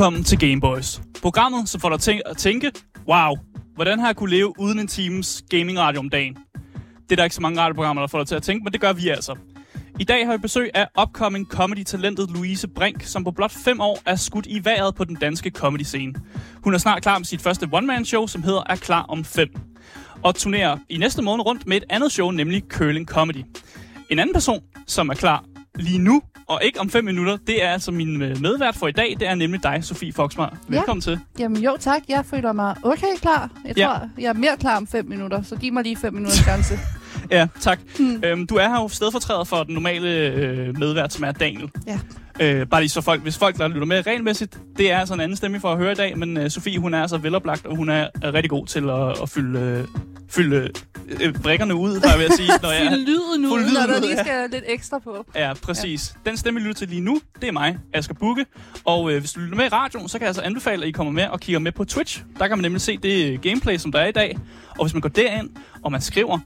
[0.00, 1.00] Velkommen til Gameboys.
[1.22, 2.72] Programmet, som får dig til at tænke,
[3.08, 3.36] wow,
[3.74, 6.36] hvordan har jeg kunne leve uden en times gaming-radio om dagen?
[7.02, 8.80] Det er der ikke så mange radioprogrammer, der får dig til at tænke, men det
[8.80, 9.36] gør vi altså.
[9.98, 13.98] I dag har vi besøg af upcoming comedy-talentet Louise Brink, som på blot fem år
[14.06, 16.14] er skudt i vejret på den danske comedy-scene.
[16.64, 19.48] Hun er snart klar med sit første one-man-show, som hedder Er klar om 5,
[20.22, 23.44] Og turnerer i næste måned rundt med et andet show, nemlig Curling Comedy.
[24.10, 25.44] En anden person, som er klar
[25.78, 28.92] lige nu, og ikke om fem minutter, det er altså min øh, medvært for i
[28.92, 29.16] dag.
[29.20, 30.56] Det er nemlig dig, Sofie Foxmar.
[30.68, 31.20] Velkommen til.
[31.38, 33.50] Jamen jo tak, jeg føler mig okay klar.
[33.66, 33.86] Jeg Ja.
[33.86, 36.78] tror, jeg er mere klar om fem minutter, så giv mig lige fem minutters chance.
[37.38, 37.80] Ja, tak.
[37.98, 38.22] Hmm.
[38.24, 41.70] Øhm, du er her jo stedfortræder for den normale øh, medvært, som er Daniel.
[41.86, 41.98] Ja.
[42.40, 45.20] Øh, bare lige så folk, hvis folk der lytter med regelmæssigt, det er altså en
[45.20, 47.76] anden stemme for at høre i dag, men øh, Sofie, hun er altså veloplagt, og
[47.76, 49.84] hun er, er rigtig god til at, at fylde, øh,
[50.30, 50.70] fylde
[51.20, 52.88] øh, brikkerne ud, bare ved at sige, når jeg...
[52.92, 54.22] Fyld lyden ud, lyden når der lige ja.
[54.22, 55.26] skal lidt ekstra på.
[55.34, 56.14] Ja, præcis.
[56.24, 56.30] Ja.
[56.30, 58.46] Den stemme, vi lytter til lige nu, det er mig, Asger Bukke.
[58.84, 60.92] Og øh, hvis du lytter med i radioen, så kan jeg altså anbefale, at I
[60.92, 62.22] kommer med og kigger med på Twitch.
[62.38, 64.38] Der kan man nemlig se det øh, gameplay, som der er i dag.
[64.78, 65.50] Og hvis man går derind,
[65.82, 66.38] og man skriver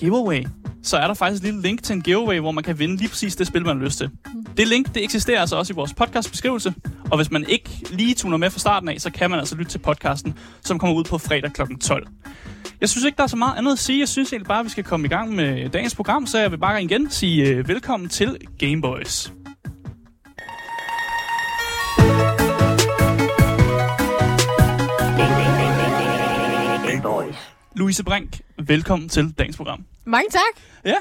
[0.00, 0.44] giveaway,
[0.82, 3.08] så er der faktisk et lille link til en giveaway, hvor man kan vinde lige
[3.08, 4.10] præcis det spil, man har lyst til.
[4.56, 6.74] Det link, det eksisterer altså også i vores podcastbeskrivelse.
[7.10, 9.72] Og hvis man ikke lige tuner med fra starten af, så kan man altså lytte
[9.72, 11.62] til podcasten, som kommer ud på fredag kl.
[11.80, 12.06] 12.
[12.80, 14.00] Jeg synes ikke, der er så meget andet at sige.
[14.00, 16.50] Jeg synes egentlig bare, at vi skal komme i gang med dagens program, så jeg
[16.50, 19.32] vil bare igen sige øh, velkommen til Gameboys.
[27.76, 29.84] Louise Brink, velkommen til dagens program.
[30.04, 30.62] Mange tak.
[30.84, 30.94] Ja,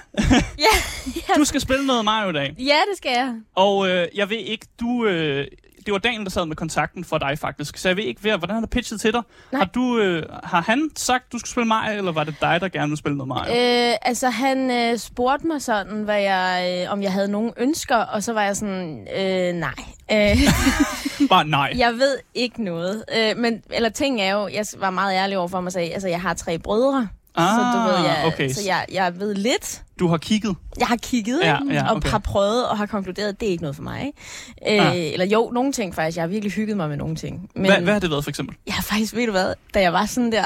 [0.58, 2.56] Ja, du skal spille noget Mario i dag.
[2.60, 3.36] ja det skal jeg.
[3.56, 5.06] Og øh, jeg ved ikke, du...
[5.06, 5.48] Øh,
[5.90, 7.78] det var Daniel, der sad med kontakten for dig faktisk.
[7.78, 9.22] Så jeg ved ikke, hvordan han har pitchet til dig.
[9.52, 9.60] Nej.
[9.60, 12.70] Har, du, øh, har han sagt, du skulle spille Mario, eller var det dig, der
[12.70, 13.52] gerne ville spille noget Mario?
[13.52, 17.96] Øh, altså, han øh, spurgte mig sådan, hvad jeg, øh, om jeg havde nogle ønsker,
[17.96, 19.74] og så var jeg sådan, øh, nej.
[20.12, 20.38] Øh,
[21.30, 21.74] Bare nej.
[21.86, 23.04] jeg ved ikke noget.
[23.18, 25.94] Øh, men, eller ting er jo, jeg var meget ærlig over for mig og sagde,
[25.94, 27.08] altså, jeg har tre brødre.
[27.40, 28.50] Så du ved, jeg, Ah, okay.
[28.52, 29.84] så jeg, jeg ved lidt.
[30.00, 30.56] Du har kigget.
[30.80, 31.74] Jeg har kigget, Ja, ikke?
[31.74, 32.10] ja, og okay.
[32.10, 34.06] har prøvet, og har konkluderet, at det er ikke noget for mig.
[34.06, 34.82] Ikke?
[34.82, 34.98] Øh, Ah.
[34.98, 36.16] Eller jo, nogle ting faktisk.
[36.18, 37.50] Jeg har virkelig hygget mig med nogle ting.
[37.56, 38.56] Men Hvad, hvad har det været for eksempel?
[38.68, 40.46] jeg har faktisk, ved du hvad, da jeg var sådan der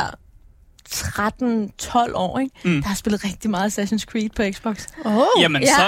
[0.89, 2.55] 13-12 år, ikke?
[2.63, 2.71] Mm.
[2.71, 4.85] Der har jeg spillet rigtig meget Assassin's Creed på Xbox.
[5.05, 5.67] Oh, Jamen, ja.
[5.67, 5.81] så,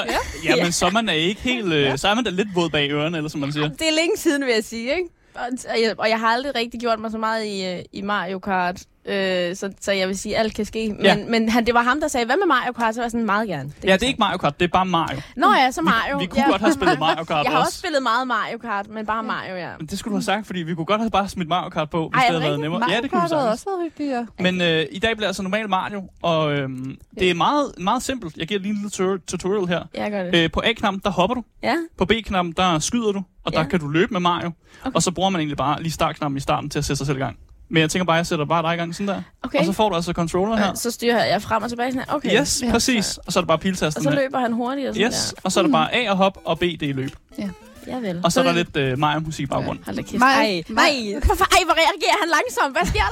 [0.43, 0.55] Ja.
[0.55, 1.73] jamen, så er man er ikke helt...
[1.73, 3.67] Øh, så er man da lidt våd bag ørerne, eller som man siger.
[3.67, 5.09] Det er længe siden, vil jeg sige, ikke?
[5.35, 8.01] Og, og, jeg, og jeg har aldrig rigtig gjort mig så meget i, øh, i
[8.01, 10.89] Mario Kart, øh, så, så jeg vil sige, alt kan ske.
[10.93, 11.17] Men, Ja.
[11.29, 12.95] men han, det var ham, der sagde, hvad med Mario Kart?
[12.95, 13.71] Så var jeg sådan, meget gerne.
[13.83, 15.21] Ja, det er ikke Mario Kart, det er bare Mario.
[15.37, 16.17] Nå ja, så Mario.
[16.17, 16.49] Vi kunne ja.
[16.49, 17.67] godt have spillet Mario Kart Jeg har også.
[17.67, 19.69] også spillet meget Mario Kart, men bare Mario, ja.
[19.79, 21.89] Men det skulle du have sagt, fordi vi kunne godt have bare smidt Mario Kart
[21.89, 22.79] på, hvis Ej, er det havde det været nemmere.
[22.79, 24.27] Mario ja, det kunne vi Kart også været hyggeligere.
[24.39, 28.37] Men øh, i dag bliver altså normalt Mario, og øhm, det er meget, meget simpelt.
[28.37, 29.83] Jeg giver lige en lille tutorial her.
[29.93, 30.35] Jeg gør det.
[30.43, 31.43] Øh, på A-knappen, der hopper du.
[31.63, 33.23] Ja, På B-knappen, der skyder du.
[33.43, 33.65] Og der Ja.
[33.67, 34.51] kan du løbe med Mario.
[34.81, 34.95] Okay.
[34.95, 37.17] Og så bruger man egentlig bare lige startknappen i starten til at sætte sig selv
[37.17, 37.37] i gang.
[37.69, 39.21] Men jeg tænker bare, at jeg sætter bare dig i gang sådan der.
[39.43, 39.59] okay.
[39.59, 40.69] Og så får du altså controller her.
[40.71, 42.15] Øh, så styrer jeg frem og tilbage sådan her.
[42.15, 42.41] Okay.
[42.41, 42.71] Yes, Ja.
[42.71, 43.17] præcis.
[43.17, 44.17] Og så er det bare Og piltasten så med.
[44.17, 46.59] løber han hurtigt og sådan Yes, og så er det bare A og hop, og
[46.59, 47.11] B det er løb.
[47.37, 47.47] der.
[47.87, 48.21] Ja, vel.
[48.23, 49.83] Og så er der Så- lidt øh, Mario-musik i baggrunden.
[49.85, 50.13] Hold da kæft.
[50.19, 50.91] Mig- Ej, nej.
[51.25, 52.77] Hvorfor, ej, hvor reagerer han langsomt?
[52.77, 53.03] Hvad sker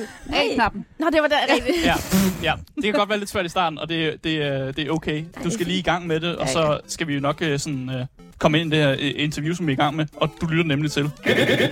[0.00, 0.36] der?
[0.36, 0.84] A-knappen.
[0.98, 1.84] Nå, det var der rigtigt.
[1.84, 1.94] Ja,
[2.42, 4.90] ja, det kan godt være lidt svært i starten, og det, det, er- det er
[4.90, 5.24] okay.
[5.44, 7.58] Du skal lige i gang med det, og Ja, så skal vi jo nok øh,
[7.58, 8.06] sådan, øh,
[8.42, 10.46] komme ind i det her øh, interview, som vi er i gang med, og du
[10.46, 11.10] lytter nemlig til.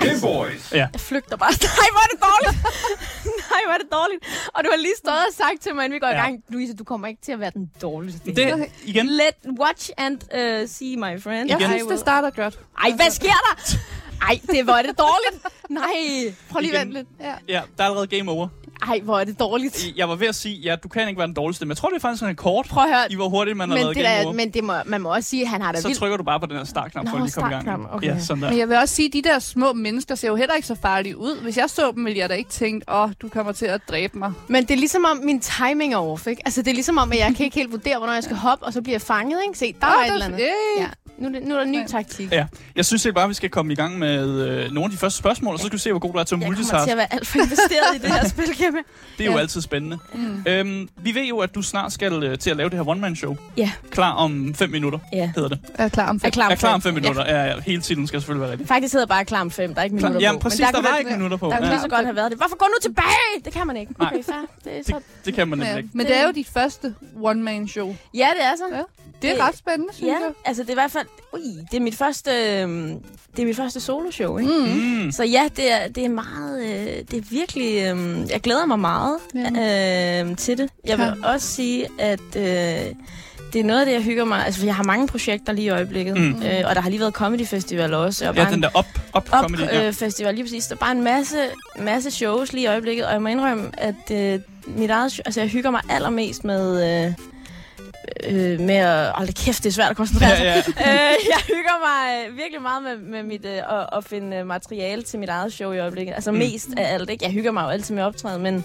[0.01, 0.73] Gameboys.
[0.73, 1.51] Jeg flygter bare.
[1.81, 2.57] Nej, hvor er det dårligt.
[3.53, 4.51] Nej, hvor er det dårligt.
[4.55, 6.23] Og du har lige stået og sagt til mig, inden vi går i Ja.
[6.23, 8.35] gang, Louise, du kommer ikke til at være den dårligste.
[8.35, 11.49] Det, igen, Let watch and uh, see, my friend.
[11.51, 11.71] Jeg Igen.
[11.71, 12.59] synes, det starter godt.
[12.85, 13.77] Ej, hvad sker der?
[14.23, 15.47] Ej, det hvor er det dårligt.
[15.71, 17.09] Nej, prøv lige vente lidt.
[17.21, 17.35] Ja.
[17.49, 18.49] ja, der er allerede game over.
[18.89, 19.87] Ej, hvor er det dårligt.
[19.97, 21.89] Jeg var ved at sige, ja, du kan ikke være den dårligste, men jeg tror,
[21.89, 23.13] det er faktisk en rekord Prøv at høre.
[23.13, 24.33] i, hvor hurtigt man har Men, lavet det game der, over.
[24.35, 25.99] men det må, man må også sige, at han har da Så vildt...
[25.99, 27.87] trykker du bare på den her startknap, for at lige komme i gang.
[27.93, 28.07] okay.
[28.07, 28.51] Ja, sådan der.
[28.51, 30.75] Men jeg vil også sige, at de der små mennesker ser jo heller ikke så
[30.83, 31.41] farlige ud.
[31.43, 33.81] Hvis jeg så dem, ville jeg da ikke tænke, åh, oh, du kommer til at
[33.89, 34.33] dræbe mig.
[34.49, 36.43] Men det er ligesom om, min timing er off, ikke?
[36.45, 38.65] Altså, det er ligesom om, at jeg kan ikke helt vurdere, hvornår jeg skal hoppe,
[38.65, 39.59] og så bliver jeg fanget, ikke?
[39.59, 40.41] Se, der Åh, var et det- eller andet.
[40.41, 40.81] øh.
[40.83, 40.87] Ja.
[41.21, 41.87] Nu, er nu er der en ny Ja.
[41.87, 42.33] taktik.
[42.33, 42.47] Ja,
[42.77, 44.97] jeg synes helt bare, at vi skal komme i gang med øh, nogle af de
[44.97, 46.57] første spørgsmål, og så skal vi se, hvor god du er til at Jeg kommer
[46.59, 46.85] multitask.
[46.85, 48.79] til at være alt for investeret i det her spil, Kæmpe.
[49.19, 49.39] Det er jo Ja.
[49.39, 49.99] altid spændende.
[50.15, 50.43] Mm.
[50.47, 53.37] Øhm, vi ved jo, at du snart skal øh, til at lave det her one-man-show.
[53.57, 53.71] Ja.
[53.91, 55.33] Klar om 5 minutter, Ja.
[55.35, 55.59] hedder det.
[55.75, 56.31] Er klar om Er fem.
[56.31, 56.95] klar om er klar om fem.
[56.95, 57.25] 5 minutter.
[57.27, 57.45] Ja.
[57.45, 58.65] Ja, hele tiden skal selvfølgelig være rigtig.
[58.71, 58.75] Ja.
[58.75, 59.75] Faktisk hedder bare klar om fem.
[59.75, 60.43] Der er ikke minutter Jamen på.
[60.43, 61.47] præcis, Men der, der, var ikke minutter på.
[61.47, 62.39] der kunne Ja, lige så godt have været det.
[62.39, 63.45] Hvorfor gå nu tilbage?
[63.45, 63.93] Det kan man ikke.
[63.99, 64.35] Okay, fair.
[64.65, 64.93] Det er, så...
[64.97, 65.77] det, det kan man nemlig Ja.
[65.77, 65.89] ikke.
[65.93, 67.97] Men det er jo dit første one-man-show.
[68.15, 68.77] Ja, det er så.
[68.77, 68.83] Ja.
[69.23, 70.33] Det er Det- ret spændende, synes Ja, jeg.
[70.45, 71.07] altså det er i hvert fald...
[71.33, 71.41] Ui,
[71.71, 72.31] det er mit første,
[72.63, 72.95] øhm,
[73.37, 74.53] det er mit første soloshow, ikke?
[74.53, 75.05] Mm.
[75.05, 75.13] Mm.
[75.13, 76.63] Så ja, det er, det er meget...
[76.65, 77.75] Øh, det er virkelig...
[77.75, 80.71] Øh, jeg glæder mig meget øh, til det.
[80.87, 81.29] Jeg vil Ja.
[81.33, 82.95] også sige, at øh,
[83.53, 84.47] det er noget af det, jeg hygger mig.
[84.47, 86.17] Altså, jeg har mange projekter lige i øjeblikket.
[86.17, 86.43] Mm.
[86.43, 88.29] Øh, og der har lige været Comedy Festival også.
[88.29, 89.61] Og Ja, bare den en der op, op, op comedy.
[89.61, 89.87] Ja.
[89.87, 90.67] øh, festival, lige præcis.
[90.67, 91.37] Der er bare en masse,
[91.79, 93.07] masse shows lige i øjeblikket.
[93.07, 97.07] Og jeg må indrømme, at øh, mit eget, show- altså, jeg hygger mig allermest med...
[97.07, 97.13] Øh,
[98.31, 99.13] øh, med at...
[99.15, 100.45] Hold kæft, det er svært at koncentrere sig.
[100.45, 100.59] Ja, ja.
[100.93, 104.47] øh, jeg hygger mig øh, virkelig meget med, med mit, øh, at, at finde øh,
[104.47, 106.15] materiale til mit eget show i øjeblikket.
[106.15, 106.39] Altså Mm.
[106.39, 107.25] mest af alt, ikke?
[107.25, 108.65] Jeg hygger mig jo altid med optræden, men,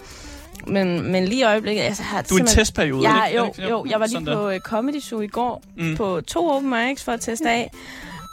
[0.67, 1.83] men, men lige i øjeblikket...
[1.83, 3.37] Altså, jeg har Du er en testperiode, Ja, ikke?
[3.39, 3.85] jo, jo.
[3.89, 4.35] Jeg var lige Sådan der.
[4.35, 5.95] på uh, Comedy Zoo i går Mm.
[5.97, 7.71] på to open mics for at teste af.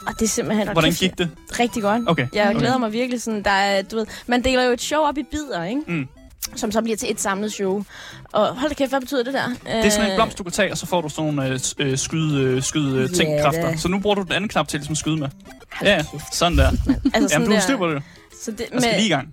[0.07, 0.67] Og det er simpelthen...
[0.71, 1.29] Hvordan gik det?
[1.59, 2.01] Rigtig godt.
[2.07, 2.27] Okay.
[2.33, 2.59] Jeg okay.
[2.59, 5.23] glæder mig virkelig sådan, der er, du ved, man deler jo et show op i
[5.23, 5.81] bidder, ikke?
[5.87, 6.07] Mm.
[6.55, 7.83] Som så bliver til et samlet show.
[8.31, 9.47] Og hold da kæft, hvad betyder det der?
[9.47, 11.59] Det er sådan en blomst, du kan tage, og så får du sådan nogle øh,
[11.79, 13.71] øh, skyde, øh, skyde øh, Ja, ting, kræfter.
[13.71, 13.77] da.
[13.77, 15.27] Så nu bruger du den anden knap til ligesom at skyde med.
[15.73, 16.35] Hold Ja, kæft.
[16.35, 16.67] sådan der.
[16.69, 18.03] Altså Jamen, sådan du har der, styr på det.
[18.43, 19.29] så det, Jeg skal lige i gang.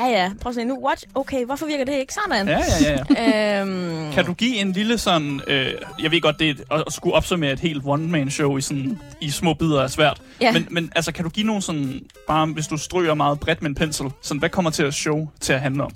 [0.00, 0.30] Ja, ja.
[0.40, 0.78] Prøv at se nu.
[0.86, 1.04] Watch.
[1.14, 2.48] Okay, hvorfor virker det ikke sådan?
[2.48, 3.22] Ja, ja, ja.
[3.30, 3.60] ja.
[3.60, 5.40] Øhm, Kan du give en lille sådan...
[5.46, 8.98] Øh, jeg ved godt, det er at at skulle opsummere et helt one-man-show i, sådan,
[9.20, 10.20] i små bidder er svært.
[10.40, 10.52] Ja.
[10.52, 12.00] Men, men altså, kan du give nogle sådan...
[12.28, 15.28] Bare hvis du stryger meget bredt med en pensel, sådan, hvad kommer til at show
[15.40, 15.92] til at handle om?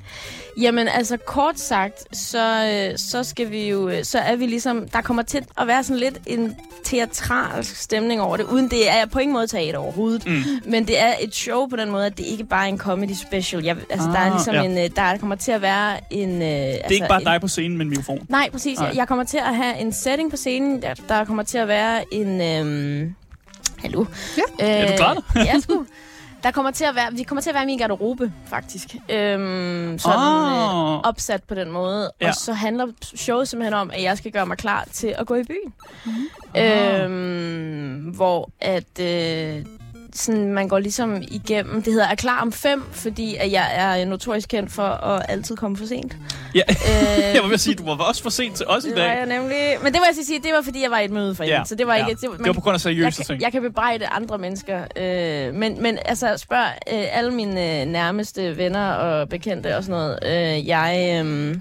[0.60, 4.88] Jamen altså kort sagt, så, øh, så skal vi jo, øh, så er vi ligesom,
[4.88, 9.06] der kommer til at være sådan lidt en teatralsk stemning over det, uden det er
[9.06, 10.26] på ingen måde teater overhovedet.
[10.26, 10.42] Mm.
[10.70, 13.12] Men det er et show på den måde, at det ikke bare er en comedy
[13.12, 13.64] special.
[13.64, 14.62] Jeg, altså, ah, der er Ah, ligesom ja.
[14.62, 16.30] en, øh, der kommer til at være en...
[16.42, 18.26] Øh, Det er ikke bare dig på scenen med en mikrofon.
[18.28, 18.78] Nej, præcis.
[18.78, 18.88] Nej.
[18.88, 20.82] Jeg, jeg kommer til at have en setting på scenen.
[20.82, 22.40] Der, der kommer til at være en...
[22.40, 23.14] Øhm,
[23.78, 24.04] hallo?
[24.60, 24.64] Ja.
[24.66, 25.22] Øh, Er du klar?
[25.36, 25.86] ja, sgu.
[26.46, 28.94] Der kommer til at være, vi kommer til at være i min garderobe, faktisk.
[29.08, 30.92] Øhm, sådan Ah.
[30.94, 32.10] øh, opsat på den måde.
[32.20, 32.28] Ja.
[32.28, 35.34] Og så handler showet simpelthen om, at jeg skal gøre mig klar til at gå
[35.34, 35.74] i byen.
[36.54, 37.04] Ah.
[37.04, 39.00] Øhm, hvor at...
[39.00, 39.66] Øh,
[40.18, 44.04] sådan, man går ligesom igennem, det hedder er klar om fem, fordi at jeg er
[44.04, 46.16] notorisk kendt for at altid komme for sent.
[46.54, 46.60] Ja.
[46.68, 49.16] Øh, Jeg at sige, du var også for sent til os i det var dag.
[49.18, 49.56] jeg nemlig.
[49.82, 51.54] Men det var jeg sige, det var fordi, jeg var i et møde for Ja,
[51.54, 51.68] hende.
[51.68, 52.06] Så det var ja.
[52.06, 52.20] ikke...
[52.20, 53.42] Det, Det var på grund af jeg, seriøse kan, ting.
[53.42, 54.84] jeg kan bebrejde andre mennesker.
[54.96, 60.00] Øh, men, men altså, spørg øh, alle mine øh, nærmeste venner og bekendte og sådan
[60.00, 60.18] noget.
[60.58, 61.20] Øh, jeg...
[61.24, 61.56] Øh,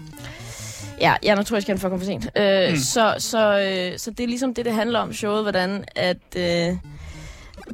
[1.01, 2.29] Ja, jeg er notorisk kendt for at komme for sent.
[2.37, 2.77] Øh, mm.
[2.77, 6.17] så, så, øh, så det er ligesom det, det handler om showet, hvordan at...
[6.37, 6.75] Øh,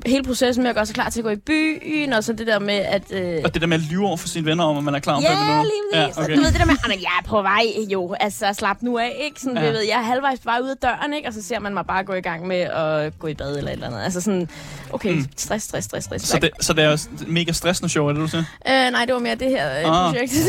[0.06, 2.48] hele processen med at gøre sig klar til at gå i byen, og så det
[2.48, 3.04] der med at...
[3.12, 5.00] Øh, Og det der med at lyve over for sine venner om, at man er
[5.00, 5.64] klar om fem Ja, minutter.
[5.64, 6.02] lige.
[6.02, 6.36] Ja, okay.
[6.36, 8.14] Du ved det der med, at jeg er på vej, jo.
[8.20, 9.42] Altså, slap nu af, ikke?
[9.42, 9.64] Sådan, Ja.
[9.70, 11.28] ved, jeg er halvvejs på vej ud af døren, ikke?
[11.28, 13.70] Og så ser man mig bare gå i gang med at gå i bad eller
[13.72, 14.02] et eller andet.
[14.04, 14.50] Altså sådan,
[14.94, 15.26] okay, Mm.
[15.38, 16.28] stress, stress, stress, stress.
[16.28, 18.44] Så det, så det er også mega stressende show, er det du siger?
[18.68, 20.14] Øh, nej, det var mere det her øh, Ah.
[20.14, 20.34] projekt.
[20.34, 20.44] jeg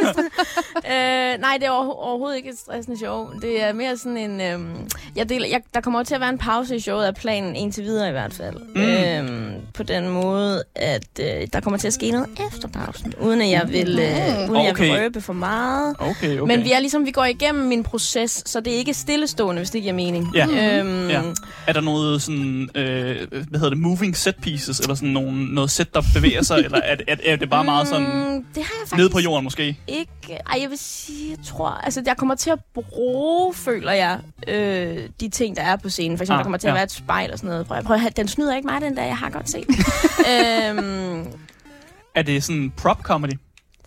[0.00, 0.24] stresset.
[0.76, 3.28] øh, nej, det er over, overhovedet ikke et stressende show.
[3.42, 4.40] Det er mere sådan en...
[4.40, 4.60] Øh,
[5.16, 7.84] jeg deler, jeg, der kommer til at være en pause i showet af planen, indtil
[7.84, 8.56] videre i hvert fald.
[8.74, 8.82] Mm.
[8.82, 13.40] Øh, på den måde, at øh, der kommer til at ske noget efter pausen, uden
[13.42, 14.98] at jeg vil, øh, uden at jeg vil Okay.
[15.04, 15.94] røbe for meget.
[15.98, 16.38] Okay, okay.
[16.38, 16.56] Okay.
[16.56, 19.70] Men vi er ligesom, vi går igennem min proces, så det er ikke stillestående, hvis
[19.70, 20.30] det giver mening.
[20.34, 20.78] Ja.
[20.80, 21.22] Øhm, Ja.
[21.66, 25.70] Er der noget sådan, øh, hvad hedder det, moving set pieces, eller sådan nogle, noget
[25.70, 28.04] set, der bevæger sig, eller er, er, er det bare meget sådan
[28.34, 29.78] Mm, det har jeg nede på jorden måske?
[29.86, 30.10] ikke...
[30.30, 31.68] Ej, jeg vil sige, jeg tror...
[31.68, 36.18] Altså, jeg kommer til at bruge, føler jeg, øh, de ting, der er på scenen.
[36.18, 36.72] For eksempel, Ah, der kommer til ja.
[36.72, 37.66] at være et spejl og sådan noget.
[37.66, 39.04] Prøv, prøv, at den snyder ikke mig, den der.
[39.04, 39.66] Jeg har godt set.
[40.30, 41.26] øhm,
[42.14, 43.32] Er det sådan prop comedy?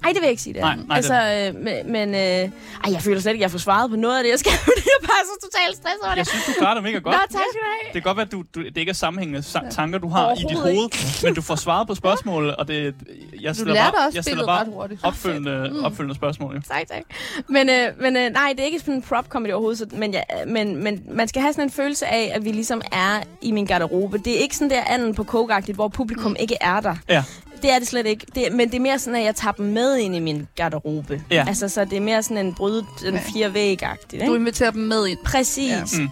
[0.03, 0.61] Ej, det vil jeg ikke sige, det.
[0.61, 1.13] Nej, nej, altså,
[1.55, 2.49] øh, men, men øh, ej,
[2.91, 4.51] jeg føler slet ikke, at jeg får svaret på noget af det, jeg skal.
[4.89, 6.17] jeg er bare så totalt stresset over det.
[6.17, 7.05] Jeg synes, du klarer det mega godt.
[7.15, 7.85] Nå, tak skal du have.
[7.93, 10.31] Det kan godt være, at du, du, det ikke er sammenhængende sa- tanker, du har
[10.31, 12.95] i dit hoved, men du får svaret på spørgsmålet, og det,
[13.41, 14.65] jeg Du stiller lærte bare, også jeg stiller bare
[15.03, 15.83] opfølgende, Mm.
[15.83, 16.55] opfølgende spørgsmål.
[16.55, 16.61] Jo.
[16.67, 17.01] Tak, tak.
[17.47, 20.11] Men, øh, men øh, nej, det er ikke sådan en prop comedy overhovedet, så, men,
[20.13, 23.51] ja, men, men man skal have sådan en følelse af, at vi ligesom er i
[23.51, 24.17] min garderobe.
[24.17, 26.95] Det er ikke sådan der anden på kogagtigt, hvor publikum ikke er der.
[27.09, 27.23] Ja.
[27.61, 28.25] Det er det slet ikke.
[28.35, 31.21] Det, men det er mere sådan, at jeg tager dem med ind i min garderobe.
[31.31, 31.45] Ja.
[31.47, 34.35] Altså, så det er mere sådan en bryde, den fire væg agtigt Du ikke?
[34.35, 35.17] inviterer dem med ind.
[35.25, 35.71] Præcis.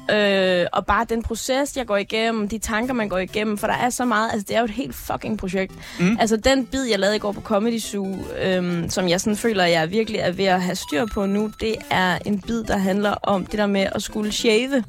[0.09, 0.15] Ja.
[0.15, 0.61] Ja.
[0.61, 3.73] Øh, og bare den proces, jeg går igennem, de tanker, man går igennem, for der
[3.73, 5.73] er så meget, altså det er jo et helt fucking projekt.
[5.99, 6.05] Mm.
[6.05, 6.17] Mm.
[6.19, 9.65] Altså den bid, jeg lavede i går på Comedy Zoo, øhm, som jeg sådan føler,
[9.65, 13.11] jeg virkelig er ved at have styr på nu, det er en bid, der handler
[13.11, 14.83] om det der med at skulle shave,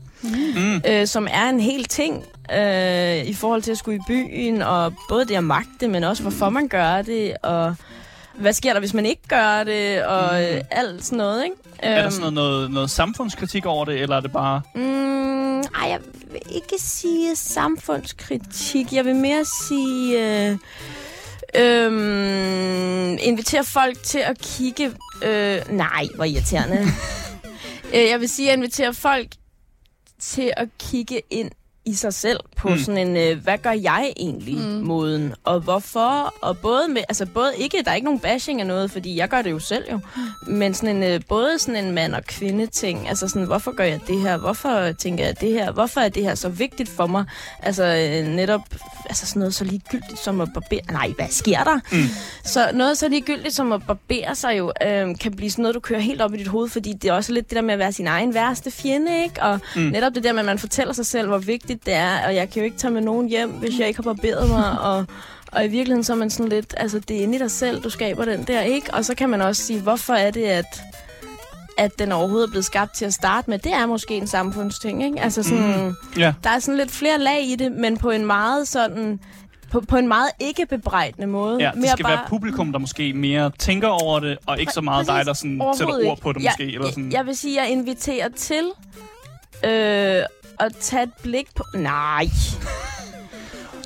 [0.57, 0.83] Mm.
[0.89, 4.93] øh, som er en hel ting øh, i forhold til at skulle i byen, og
[5.09, 7.75] både det at magte, men også hvorfor man gør det, og
[8.35, 11.57] hvad sker der, hvis man ikke gør det, og øh, alt sådan noget, ikke?
[11.79, 14.61] Er der Øhm, sådan noget, noget, noget samfundskritik over det, eller er det bare...
[14.75, 15.99] Mm, ej, jeg
[16.33, 18.93] vil ikke sige samfundskritik.
[18.93, 20.47] Jeg vil mere sige...
[20.49, 20.59] Øh,
[21.55, 24.91] øh, invitere folk til at kigge...
[25.25, 26.79] Øh, nej, hvor irriterende.
[27.95, 29.27] øh, jeg vil sige, at invitere folk
[30.19, 31.51] til at kigge ind
[31.87, 32.79] i sig selv på Mm.
[32.79, 34.63] sådan en, øh, hvad gør jeg egentlig Mm.
[34.63, 38.67] moden, og hvorfor, og både med, altså både ikke, der er ikke nogen bashing af
[38.67, 39.99] noget, fordi jeg gør det jo selv jo,
[40.47, 43.85] men sådan en, øh, både sådan en mand og kvinde ting, altså sådan, hvorfor gør
[43.85, 47.07] jeg det her, hvorfor tænker jeg det her, hvorfor er det her så vigtigt for
[47.07, 47.25] mig,
[47.63, 48.61] altså øh, netop,
[49.07, 51.81] altså sådan noget så ligegyldigt som at barbere, nej, hvad sker der?
[51.93, 51.99] Mm.
[52.45, 55.81] Så noget så ligegyldigt som at barbere sig jo, øh, kan blive sådan noget, du
[55.81, 57.79] kører helt op i dit hoved, fordi det er også lidt det der med at
[57.79, 59.43] være sin egen værste fjende, ikke?
[59.43, 59.83] Og mm.
[59.83, 62.51] netop det der med, at man fortæller sig selv, hvor vigtigt det er, og jeg
[62.51, 65.05] kan jo ikke tage med nogen hjem, hvis jeg ikke har barberet mig, og,
[65.53, 67.83] og i virkeligheden så er man sådan lidt, altså det er inde i dig selv,
[67.83, 68.95] du skaber den der, ikke?
[68.95, 70.83] Og så kan man også sige, hvorfor er det, at
[71.79, 75.05] at den overhovedet er blevet skabt til at starte med, det er måske en samfundsting,
[75.05, 75.21] ikke?
[75.21, 75.95] Altså sådan, mm.
[76.19, 76.35] Ja.
[76.45, 79.21] der er sådan lidt flere lag i det, men på en meget sådan,
[79.71, 81.59] på, på en meget ikke bebrejdende måde.
[81.61, 82.13] Ja, det Mere skal bare...
[82.13, 85.27] være publikum, der måske mere tænker over det, og ikke så meget dig, Præcis.
[85.27, 86.75] der sådan sætter ord på det jeg, måske.
[86.75, 87.05] Eller sådan.
[87.05, 88.65] Jeg, jeg vil sige, at jeg inviterer til
[89.65, 90.23] øh,
[90.61, 91.65] at tage et blik på...
[91.75, 92.29] Nej,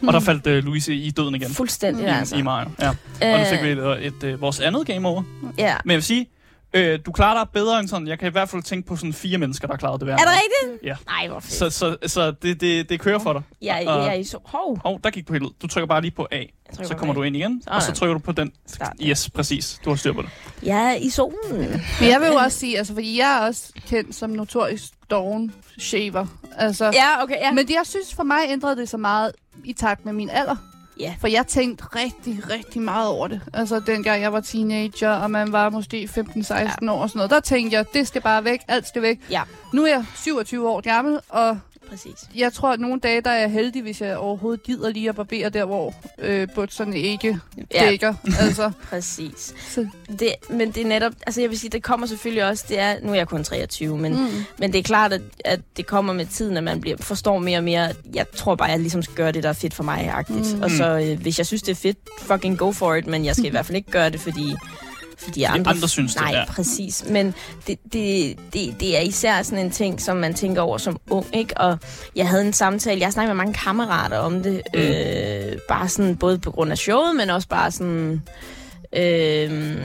[0.06, 1.50] Og der faldt uh, Louise i døden igen.
[1.50, 2.36] fuldstændig I, altså.
[2.36, 2.70] i Mario.
[2.80, 2.88] Ja.
[3.32, 5.22] Og nu fik vi et, et, et, vores andet game over.
[5.58, 5.76] Ja.
[5.84, 6.28] Men jeg vil sige,
[6.74, 8.08] øh, du klarer dig bedre end sådan.
[8.08, 10.20] Jeg kan i hvert fald tænke på sådan fire mennesker, der klarede det værd.
[10.20, 10.86] Er det rigtigt?
[10.86, 10.96] Ja.
[11.06, 11.52] Nej, hvor fedt.
[11.52, 13.42] Så, så, så det, det, det kører for dig.
[13.42, 14.38] og- jeg er i så...
[14.44, 14.72] Hov.
[14.84, 15.62] Åh, oh, der gik på helt.
[15.62, 16.42] Du trykker bare lige på A.
[16.82, 17.16] Så kommer A.
[17.16, 17.98] du ind igen, og så Sådan.
[17.98, 18.52] trykker du på den.
[18.66, 18.92] Start.
[19.02, 19.80] Yes, præcis.
[19.84, 20.30] Du har styr på det.
[20.62, 21.58] Jeg er i solen.
[22.00, 25.54] Men jeg vil jo også sige, altså, fordi jeg er også kendt som notorisk doven
[25.78, 26.26] shaver.
[26.56, 27.52] Altså, Ja, okay, ja.
[27.52, 29.32] Men det, jeg synes for mig ændrede det så meget
[29.64, 30.56] i takt med min alder.
[31.00, 31.14] Ja.
[31.20, 33.40] For jeg tænkte rigtig, rigtig meget over det.
[33.52, 36.92] Altså dengang jeg var teenager, og man var måske 15-16 ja.
[36.92, 37.30] år og sådan noget.
[37.30, 39.18] Der tænkte jeg, det skal bare væk, alt skal væk.
[39.30, 39.42] Ja.
[39.72, 41.58] Nu er jeg 27 år gammel, og
[41.90, 42.14] Præcis.
[42.36, 45.14] jeg tror, at nogle dage, der er jeg heldig, hvis jeg overhovedet gider lige at
[45.14, 47.38] barbere der, hvor øh, bukserne ikke
[47.74, 48.14] Ja, dækker.
[48.40, 49.54] altså, præcis.
[49.68, 49.86] så,
[50.18, 52.96] Det, men det er netop, altså jeg vil sige, det kommer selvfølgelig også, det er,
[53.02, 54.18] nu er jeg kun 23, men, mm.
[54.20, 54.30] mm.
[54.58, 57.58] men det er klart, at, at det kommer med tiden, at man bliver, forstår mere
[57.58, 59.82] og mere, jeg tror bare, at jeg ligesom skal gøre det, der er fedt for
[59.84, 60.52] mig-agtigt.
[60.52, 60.56] Mm.
[60.56, 60.62] Mm.
[60.62, 63.34] Og så, øh, hvis jeg synes, det er fedt, fucking go for it, men jeg
[63.34, 64.54] skal i hvert fald ikke gøre det, fordi
[65.22, 66.44] fordi andre, andre synes det, Nej, ja.
[66.44, 67.04] præcis.
[67.08, 67.34] Men
[67.66, 71.26] det, det, det, det er især sådan en ting, som man tænker over som ung,
[71.32, 71.58] ikke?
[71.58, 71.78] Og
[72.16, 74.80] jeg havde en samtale, jeg snakkede med mange kammerater om det, Mm.
[74.80, 78.22] øh, bare sådan, både på grund af showet, men også bare sådan,
[78.92, 79.76] øh,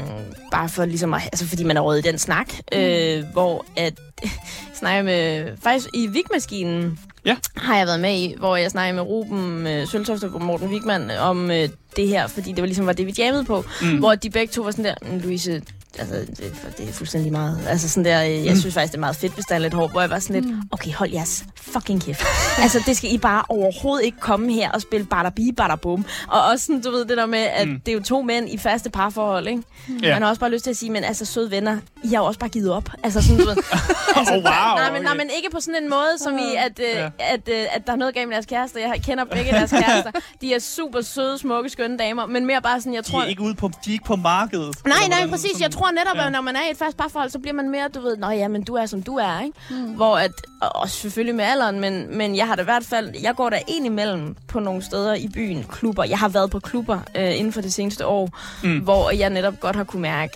[0.52, 3.94] bare for ligesom, at, altså fordi man er råd i den snak, øh, hvor at,
[4.80, 7.38] snakker med, faktisk i Vigmaskinen, Ja.
[7.58, 11.12] har jeg været med i, hvor jeg snakkede med Ruben øh, Søltoft og Morten Wigman
[11.12, 13.66] om øh, det her, fordi det var ligesom var det, vi jammede på.
[13.82, 13.88] Mm.
[13.88, 13.98] Mm.
[13.98, 15.62] Hvor de begge to var sådan der, "Men Louise,
[16.00, 17.60] altså, det, det er fuldstændig meget.
[17.68, 18.60] Altså sådan der, øh, jeg Mm.
[18.60, 20.42] synes faktisk, det er meget fedt, hvis der er lidt hår, hvor jeg var sådan
[20.44, 20.62] lidt, Mm.
[20.72, 22.24] okay, hold jeres fucking kæft.
[22.60, 26.06] altså, det skal I bare overhovedet ikke komme her og spille bada bi, bada bum.
[26.28, 27.74] Og også sådan, du ved, det der med, at Mm.
[27.74, 27.80] mm.
[27.80, 29.64] det er jo to mænd i faste parforhold, ikke?
[30.02, 30.14] Ja.
[30.14, 32.26] Man har også bare lyst til at sige, men altså, søde venner, I har jo
[32.26, 32.90] også bare givet op.
[33.04, 33.56] Altså sådan, du ved.
[34.18, 35.18] altså, Oh, wow, nej, men, nej, okay.
[35.22, 37.10] men ikke på sådan en måde, som i, at, øh, ja.
[37.20, 38.80] at, øh, at der er noget galt med deres kærester.
[38.80, 40.12] Jeg kender begge deres kærester.
[40.42, 43.22] De er super søde, smukke, skønne damer, men mere bare sådan, jeg De tror...
[43.22, 44.76] er ikke ude på, de er ikke på markedet.
[44.86, 45.62] Nej, nej, præcis.
[45.62, 46.26] Jeg tror netop, ja.
[46.26, 48.30] at når man er i et fast parforhold, så bliver man mere, du ved, nå
[48.30, 49.58] ja, men du er, som du er, ikke?
[49.70, 49.76] Mm.
[49.94, 53.10] Hvor at, og også selvfølgelig med alderen, men, men jeg har da i hvert fald,
[53.24, 56.04] jeg går der ind imellem på nogle steder i byen, klubber.
[56.04, 58.30] Jeg har været på klubber øh, inden for det seneste år,
[58.64, 58.70] Mm.
[58.70, 58.80] mm.
[58.80, 60.34] hvor jeg netop godt har kunne mærke,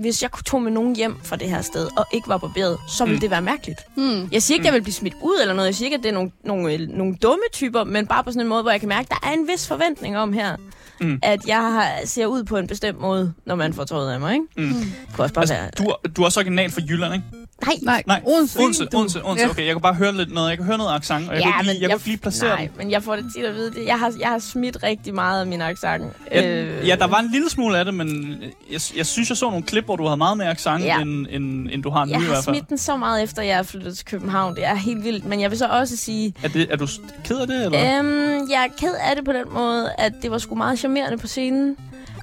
[0.00, 3.04] hvis jeg tog med nogen hjem fra det her sted, og ikke var barberet, så
[3.04, 3.16] ville Mm.
[3.16, 3.20] mm.
[3.20, 3.80] det være mærkeligt.
[3.96, 4.28] Mm.
[4.32, 5.66] Jeg siger ikke, at jeg vil blive smidt ud eller noget.
[5.66, 8.30] Jeg siger ikke, at det er nogle, nogle, øh, nogle dumme typer, men bare på
[8.30, 10.56] sådan en måde, hvor jeg kan mærke, at der er en vis forventning om her,
[11.00, 11.18] Mm.
[11.22, 14.32] at jeg har, ser ud på en bestemt måde, når man får tøjet af mig,
[14.34, 14.46] ikke?
[14.56, 14.72] Mm.
[15.14, 15.70] Kunne også bare Altså, være...
[15.78, 17.26] du, du er også original fra Jylland, ikke?
[17.66, 18.58] Nej, Nej, Nej, Odense.
[18.60, 19.44] Odense, Odense, Odense.
[19.44, 19.50] Ja.
[19.50, 20.48] Okay, jeg kan bare høre lidt noget.
[20.48, 22.48] Jeg kan høre noget accent, og jeg kan ikke lige, jeg, kan ikke lige placere
[22.48, 22.70] nej, den.
[22.78, 23.70] men jeg får det tit at vide.
[23.70, 23.86] Det.
[23.86, 26.04] Jeg, har, jeg har smidt rigtig meget af min accent.
[26.32, 28.36] Ja, ja, der var en lille smule af det, men
[28.72, 31.00] jeg, jeg synes, jeg så nogle klip, hvor du havde meget mere accent, Ja.
[31.00, 32.54] end, end, end du har nu Jeg i har hvert fald.
[32.56, 34.54] smidt den så meget efter, jeg er flyttet til København.
[34.56, 35.24] Det er helt vildt.
[35.24, 36.86] Men jeg vil så også sige, Er, det, er du
[37.24, 37.98] ked af det, eller?
[37.98, 41.18] øhm, jeg er ked af det på den måde, at det var sgu meget charmerende
[41.18, 41.76] på scenen.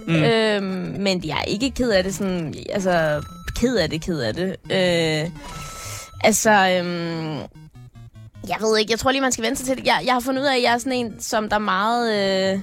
[0.07, 0.15] Mm.
[0.15, 0.63] Øhm,
[0.99, 3.21] men jeg er ikke ked af det sådan, altså
[3.59, 4.49] ked af det, ked af det.
[4.49, 5.31] Øh,
[6.23, 7.37] altså, øhm,
[8.47, 9.85] jeg ved ikke, jeg tror lige, man skal vente sig til det.
[9.85, 12.13] Jeg, jeg har fundet ud af, at jeg er sådan en, som der er meget...
[12.53, 12.59] Øh,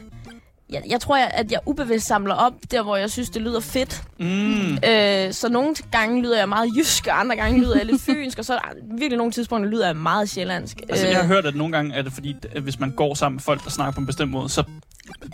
[0.71, 3.61] jeg, jeg tror, jeg, at jeg ubevidst samler op der, hvor jeg synes, det lyder
[3.61, 4.03] fedt.
[4.21, 4.79] Mm.
[4.89, 8.39] Øh, så nogle gange lyder jeg meget jysk, og andre gange lyder jeg lidt fynsk,
[8.39, 10.81] og så er der virkelig nogle tidspunkter lyder jeg meget sjællandsk.
[10.89, 13.37] Altså, jeg har hørt, at nogle gange er det fordi, at hvis man går sammen
[13.37, 14.63] med folk, der snakker på en bestemt måde, så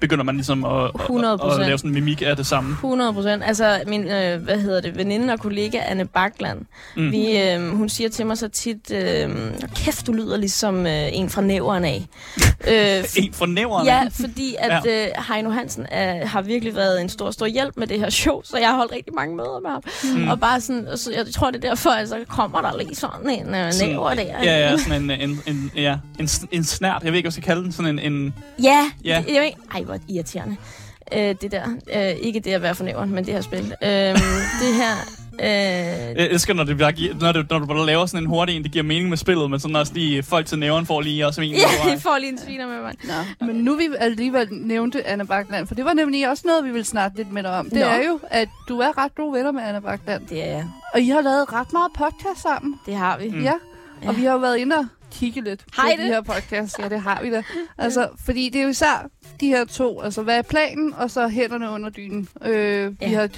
[0.00, 1.61] begynder man ligesom at, at, 100%.
[1.61, 2.71] at lave sådan en mimik af det samme.
[2.73, 3.43] 100 procent.
[3.45, 6.59] Altså, min, øh, hvad hedder det, veninde og kollega, Anne Bakland,
[6.97, 7.12] Mm.
[7.12, 9.31] vi, øh, hun siger til mig så tit, øh,
[9.77, 12.07] kæft, du lyder ligesom øh, en fra næveren af.
[12.71, 13.91] øh, En for næverne.
[13.93, 15.07] Ja, fordi at ja.
[15.07, 18.41] øh, Heino Hansen er, har virkelig været en stor, stor hjælp med det her show,
[18.45, 19.83] så jeg har holdt rigtig mange møder med ham.
[20.23, 20.29] Mm.
[20.29, 23.31] Og bare sådan, så jeg tror, det er derfor, at så kommer der lige sådan
[23.31, 24.23] en øh, næver der.
[24.23, 27.03] Ja, ja, sådan en, en, en, ja, en, en snært.
[27.05, 27.73] Jeg ved ikke, hvad jeg skal kalde den.
[27.73, 28.12] Sådan en...
[28.12, 29.25] en Ja, Ja.
[29.35, 30.57] Jeg ikke- ej, hvor irriterende.
[31.12, 31.64] Øh, det der.
[31.97, 33.75] Øh, ikke det at være fornævren, men det her spil.
[33.83, 33.88] Øh,
[34.62, 34.95] det her...
[35.40, 36.79] Øh, jeg elsker, når, det,
[37.21, 39.50] når, det, når du bare laver sådan en hurtig en, det giver mening med spillet,
[39.50, 41.55] men sådan også lige folk til næveren får lige også en.
[41.55, 41.59] ja,
[41.90, 42.95] jeg får lige en sviner med mig.
[43.05, 43.47] Nå.
[43.47, 46.85] Men nu vi alligevel nævnte Anna Bakland, for det var nemlig også noget, vi vil
[46.85, 47.71] snakke lidt med dig om.
[47.71, 47.85] Det Nå.
[47.87, 50.26] er jo, at du er ret gode venner med Anna Bakland.
[50.26, 50.67] Det er jeg.
[50.95, 52.75] Og I har lavet ret meget podcast sammen.
[52.87, 53.29] Det har vi.
[53.29, 53.37] Mm.
[53.37, 53.43] Mm.
[53.43, 53.52] Ja.
[54.02, 54.09] Ja.
[54.09, 56.14] Og vi har jo været inde og kigge lidt Har I på de det?
[56.14, 56.79] her podcasts.
[56.79, 57.43] Ja, det har vi da.
[57.79, 59.09] Altså, fordi det er jo især
[59.40, 60.00] de her to.
[60.00, 60.95] Altså, hvad er planen?
[60.95, 62.29] Og så hænderne under dynen.
[62.45, 63.09] Øh, Ja.
[63.09, 63.29] Vi har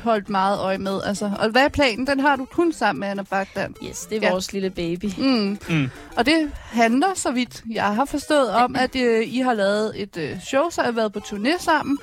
[0.00, 1.00] holdt meget øje med.
[1.04, 2.06] Altså, og hvad er planen?
[2.06, 3.74] Den har du kun sammen med Anna Bakland.
[3.88, 4.30] Yes, det er Ja.
[4.30, 5.04] vores lille baby.
[5.18, 5.58] Mm.
[5.68, 5.90] Mm.
[6.16, 10.16] Og det handler, så vidt jeg har forstået, om, at øh, I har lavet et
[10.16, 11.98] øh, show, så har været på turné sammen.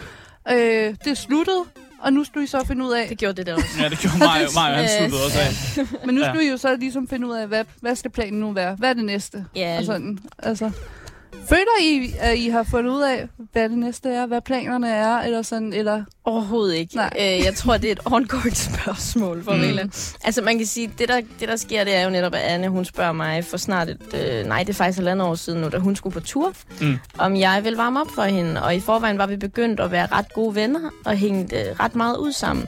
[0.52, 1.64] Øh, det sluttede,
[2.02, 3.08] og nu skal I så finde ud af...
[3.10, 3.68] Det gjorde det der også.
[3.80, 6.06] Ja, det gjorde mig, mig og han sluttede også af.
[6.06, 6.30] Men nu Ja.
[6.34, 8.76] skal I jo så ligesom finde ud af, hvad, hvad skal planen nu være?
[8.76, 9.46] Hvad er det næste?
[9.56, 10.72] Ja, Og sådan, altså...
[11.50, 15.18] Føler I, at I har fundet ud af, hvad det næste er, hvad planerne er,
[15.22, 16.04] eller sådan, eller...
[16.26, 16.96] Overhovedet ikke.
[16.96, 17.14] Nej.
[17.20, 19.60] Øh, jeg tror, det er et ongoing spørgsmål for Mm.
[19.84, 19.92] mm.
[20.24, 22.68] Altså, man kan sige, det der, det der sker, det er jo netop, at Anne,
[22.70, 24.02] hun spørger mig for snart et...
[24.14, 26.98] Øh, nej, det er faktisk halvandet år siden nu, da hun skulle på tur, Mm.
[27.18, 28.64] om jeg vil varme op for hende.
[28.64, 31.96] Og i forvejen var vi begyndt at være ret gode venner, og hængt øh, ret
[31.96, 32.68] meget ud sammen.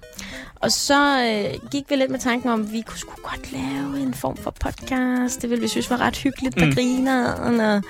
[0.55, 3.99] Og så øh, gik vi lidt med tanken om, at vi kunne sgu godt lave
[4.03, 5.41] en form for podcast.
[5.41, 6.69] Det ville vi synes var ret hyggeligt på Mm.
[6.69, 6.75] mm.
[6.75, 7.59] grineren.
[7.59, 7.83] Og...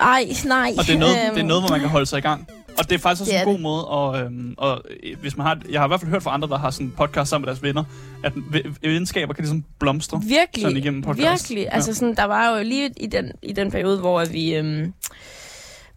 [0.00, 0.74] Ej, nej.
[0.78, 2.48] Og det er, noget, øhm, det er noget, hvor man kan holde sig i gang.
[2.78, 5.46] Og det er faktisk også Det en god måde, og, øhm, og øh, hvis man
[5.46, 7.46] har, jeg har i hvert fald hørt fra andre, der har sådan en podcast sammen
[7.46, 7.84] med deres venner,
[8.24, 10.22] at ve- venskaber kan ligesom blomstre.
[10.24, 11.50] Virkelig, sådan igennem podcast.
[11.50, 11.64] virkelig.
[11.70, 11.74] Ja.
[11.74, 14.54] Altså sådan, der var jo lige i den, i den periode, hvor vi...
[14.54, 14.92] Øhm,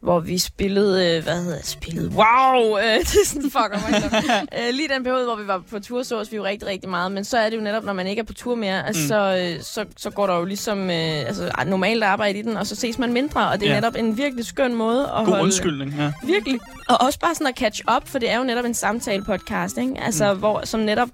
[0.02, 4.12] hvor vi spillede, øh, hvad hedder det, spillede, wow, øh, det er sådan, fucker mig.
[4.68, 7.12] øh, lige den periode, hvor vi var på tur, så vi jo rigtig, rigtig meget,
[7.12, 9.08] men så er det jo netop, når man ikke er på tur mere, altså, Mm.
[9.08, 12.68] så, øh, så, så går der jo ligesom øh, altså, normalt arbejde i den, og
[12.68, 13.76] så ses man mindre, og det er Ja.
[13.80, 15.44] netop en virkelig skøn måde at God holde...
[15.44, 16.12] undskyldning, ja.
[16.24, 16.60] Virkelig.
[16.90, 19.94] Og også bare sådan at catch up, for det er jo netop en samtale-podcast, ikke?
[20.06, 20.40] Altså, mm.
[20.40, 21.10] hvor, som netop,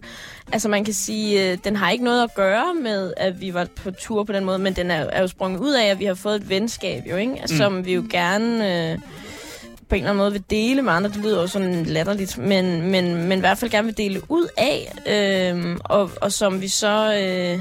[0.51, 3.67] altså man kan sige, øh, den har ikke noget at gøre med, at vi var
[3.75, 6.05] på tur på den måde, men den er, er jo sprunget ud af, at vi
[6.05, 7.33] har fået et venskab, jo, ikke?
[7.41, 7.57] Altså, Mm.
[7.57, 8.91] Som vi jo gerne...
[8.91, 8.99] Øh,
[9.89, 11.09] på en eller anden måde vil dele med andre.
[11.09, 14.47] Det lyder jo sådan latterligt, men, men, men i hvert fald gerne vil dele ud
[14.57, 14.93] af.
[15.55, 17.13] Øh, og, og som vi så...
[17.13, 17.59] Øh,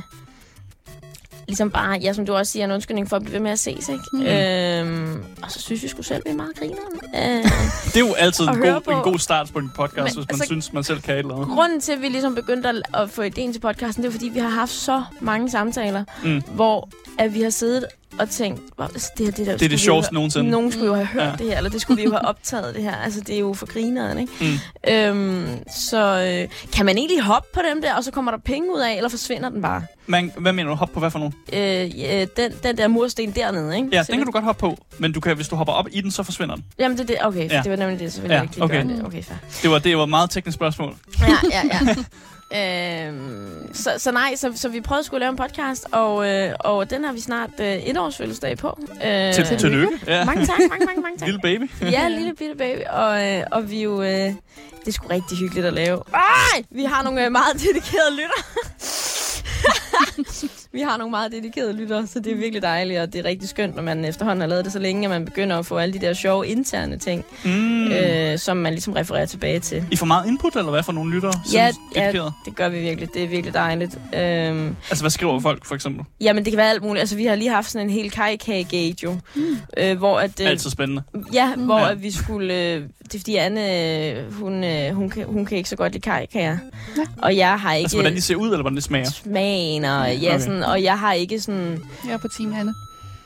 [1.49, 3.59] ligesom bare, ja, som du også siger, en undskyldning for at blive ved med at
[3.59, 4.05] ses, ikke?
[4.13, 4.23] Mm.
[4.23, 7.01] Øhm, og så synes vi sgu selv, vi er meget grineren.
[7.15, 7.51] Øh,
[7.85, 8.91] Det er jo altid en god, på.
[8.91, 11.19] en god start på en podcast, Men, hvis man altså- synes, man selv kan et
[11.19, 11.49] eller andet.
[11.49, 14.29] Grunden til, at vi ligesom begyndte at, at få ideen til podcasten, det er, fordi
[14.29, 16.43] vi har haft så mange samtaler, Mm.
[16.55, 17.85] hvor at vi har siddet
[18.19, 20.51] og tænkt, "Wow, altså, det, her, det, der, Det er det sjoveste nogensinde.
[20.51, 21.33] Nogen skulle jo have hørt Ja.
[21.39, 22.97] det her, eller det skulle vi jo have optaget det her.
[22.97, 24.33] Altså, det er jo for grineren, ikke?
[24.41, 24.93] Mm.
[24.93, 25.99] Øhm, så
[26.43, 28.97] øh, kan man egentlig hoppe på dem der, og så kommer der penge ud af,
[28.97, 29.83] eller forsvinder den bare?
[30.07, 30.77] Man, hvad mener du?
[30.77, 31.35] Hop på hvad for nogen?
[31.53, 31.91] Øh,
[32.21, 33.89] øh, den, den der mursten dernede, ikke?
[33.93, 35.87] Ja, Så den kan du godt hoppe på, men du kan, hvis du hopper op
[35.93, 36.65] i den, så forsvinder den.
[36.79, 37.17] Jamen, det er det.
[37.27, 37.61] Okay, Ja.
[37.63, 38.13] det var nemlig det.
[38.13, 38.85] Så ville Ja, jeg ikke okay.
[38.85, 39.05] gøre det.
[39.07, 39.37] Okay, fair.
[39.63, 40.95] Det var, det var et meget teknisk spørgsmål.
[41.21, 41.95] Ja, ja, ja.
[42.53, 46.91] øhm, så, så nej, så, så vi prøvede skulle lave en podcast, og, øh, og
[46.91, 48.79] den har vi snart øh, et års fødselsdag på.
[49.05, 50.01] Øh, Til, tillykke.
[50.07, 50.25] Ja.
[50.25, 51.27] Mange tak, mange, mange, mange tak.
[51.27, 51.71] Lille baby.
[51.83, 52.81] Ja, lille bitte baby.
[52.91, 54.03] Og, øh, og vi jo...
[54.03, 56.03] Øh, det er sgu rigtig hyggeligt at lave.
[56.15, 56.63] Ej!
[56.71, 58.43] Vi har nogle øh, meget dedikerede lytter.
[60.77, 63.49] vi har nogle meget dedikerede lytter, så det er virkelig dejligt, og det er rigtig
[63.49, 65.93] skønt, når man efterhånden har lavet det så længe, at man begynder at få alle
[65.93, 67.93] de der sjove interne ting, Mm.
[67.93, 69.85] øh, som man ligesom refererer tilbage til.
[69.91, 71.33] I får meget input, eller hvad for nogle lyttere?
[71.53, 72.13] Ja, ja,
[72.45, 73.09] det gør vi virkelig.
[73.15, 73.99] Det er virkelig dejligt.
[74.15, 76.05] Øhm, Altså, hvad skriver folk, for eksempel?
[76.21, 77.01] jamen, det kan være alt muligt.
[77.01, 79.43] Altså, vi har lige haft sådan en hel kajkage jo, mm.
[79.77, 80.41] øh, hvor at...
[80.41, 81.03] Øh, Altid spændende.
[81.33, 81.65] Ja, mm.
[81.65, 81.91] hvor Ja.
[81.91, 82.55] At vi skulle...
[82.55, 86.03] Øh, det er fordi Anne, hun, øh, hun, kan, hun kan ikke så godt lide
[86.03, 86.59] kajkager.
[86.97, 87.03] Ja.
[87.23, 89.11] Og jeg har ikke Altså, hvordan de ser ud, eller hvordan de smager?
[89.11, 90.45] smagen, og, ja, okay.
[90.45, 91.83] sådan, og jeg har ikke sådan...
[92.05, 92.75] Jeg er på Team Anne.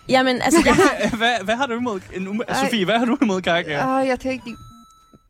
[0.09, 1.17] Jamen, altså, jeg har...
[1.23, 2.01] hvad, hvad har du imod...
[2.65, 3.43] Sofie, hvad har du imod?
[3.47, 4.01] Ja.
[4.01, 4.57] Åh, jeg kan ikke lide...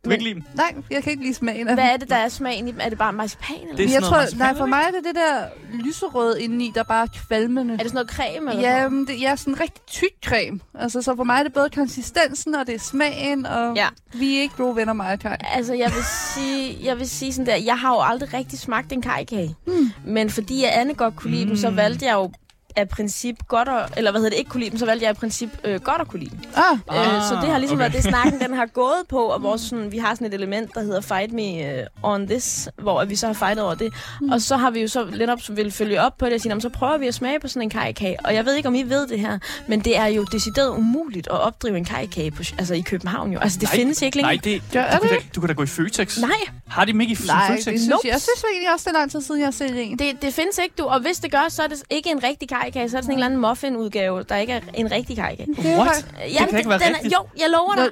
[0.04, 0.42] Du kan ikke lide dem?
[0.54, 2.80] Nej, jeg kan ikke lide smagen af Hvad er det, der er smagen i dem?
[2.82, 3.56] Er det bare marcipan?
[3.62, 3.76] Eller?
[3.76, 5.44] Det er jeg noget tror, marcipan, nej, for mig er det det der
[5.84, 7.74] lyserød indeni, der bare er kvalmende.
[7.74, 8.50] Er det sådan noget creme?
[8.50, 10.60] Eller Ja, men det, er sådan rigtig tyk creme.
[10.74, 13.86] Altså, så for mig er det både konsistensen, og det er smagen, og Ja.
[14.12, 15.36] vi er ikke gode venner, mig og Kai.
[15.40, 18.92] Altså, jeg vil sige, jeg vil sige sådan der, jeg har jo aldrig rigtig smagt
[18.92, 19.56] en kajkage.
[19.66, 19.90] Mm.
[20.04, 21.48] Men fordi jeg Anne godt kunne lide mm.
[21.48, 22.30] dem, så valgte jeg jo
[22.76, 25.10] af princip godt at, eller hvad hedder det, ikke kunne lide dem, så valgte jeg
[25.10, 26.40] i princip øh, godt at kunne lide dem.
[26.56, 27.84] Ah, Ah, øh, så det har ligesom okay.
[27.86, 27.92] okay.
[27.94, 30.74] været det snakken, den har gået på, og vores, sådan, vi har sådan et element,
[30.74, 33.92] der hedder Fight Me uh, On This, hvor vi så har fightet over det.
[34.20, 34.30] Mm.
[34.32, 36.40] Og så har vi jo så lidt op, som vil følge op på det og
[36.40, 38.16] sige, "Nå, men så prøver vi at smage på sådan en kajkage.
[38.24, 41.26] Og jeg ved ikke, om I ved det her, men det er jo decideret umuligt
[41.26, 43.38] at opdrive en kajkage på, altså i København jo.
[43.38, 44.34] Altså det Nej, findes ikke længere.
[44.34, 44.58] Nej, det, er
[44.96, 46.18] du, kan det da, du kan da gå i Føtex.
[46.18, 46.30] Nej,
[46.68, 47.54] Har de dem ikke i nej, Føtex?
[47.56, 48.00] det synes Nope.
[48.04, 48.12] jeg.
[48.12, 49.98] Jeg synes egentlig også, det er lang tid siden, jeg har set en.
[49.98, 50.84] det, det findes ikke, du.
[50.84, 53.04] Og hvis det gør, så er det ikke en rigtig kajkage, så er det sådan
[53.04, 55.46] en eller anden muffin-udgave, der ikke er en rigtig kajkage.
[55.46, 56.06] Det What?
[56.34, 57.14] Jamen, kan ikke være den er- rigtigt.
[57.14, 57.88] Jo, jeg lover dig.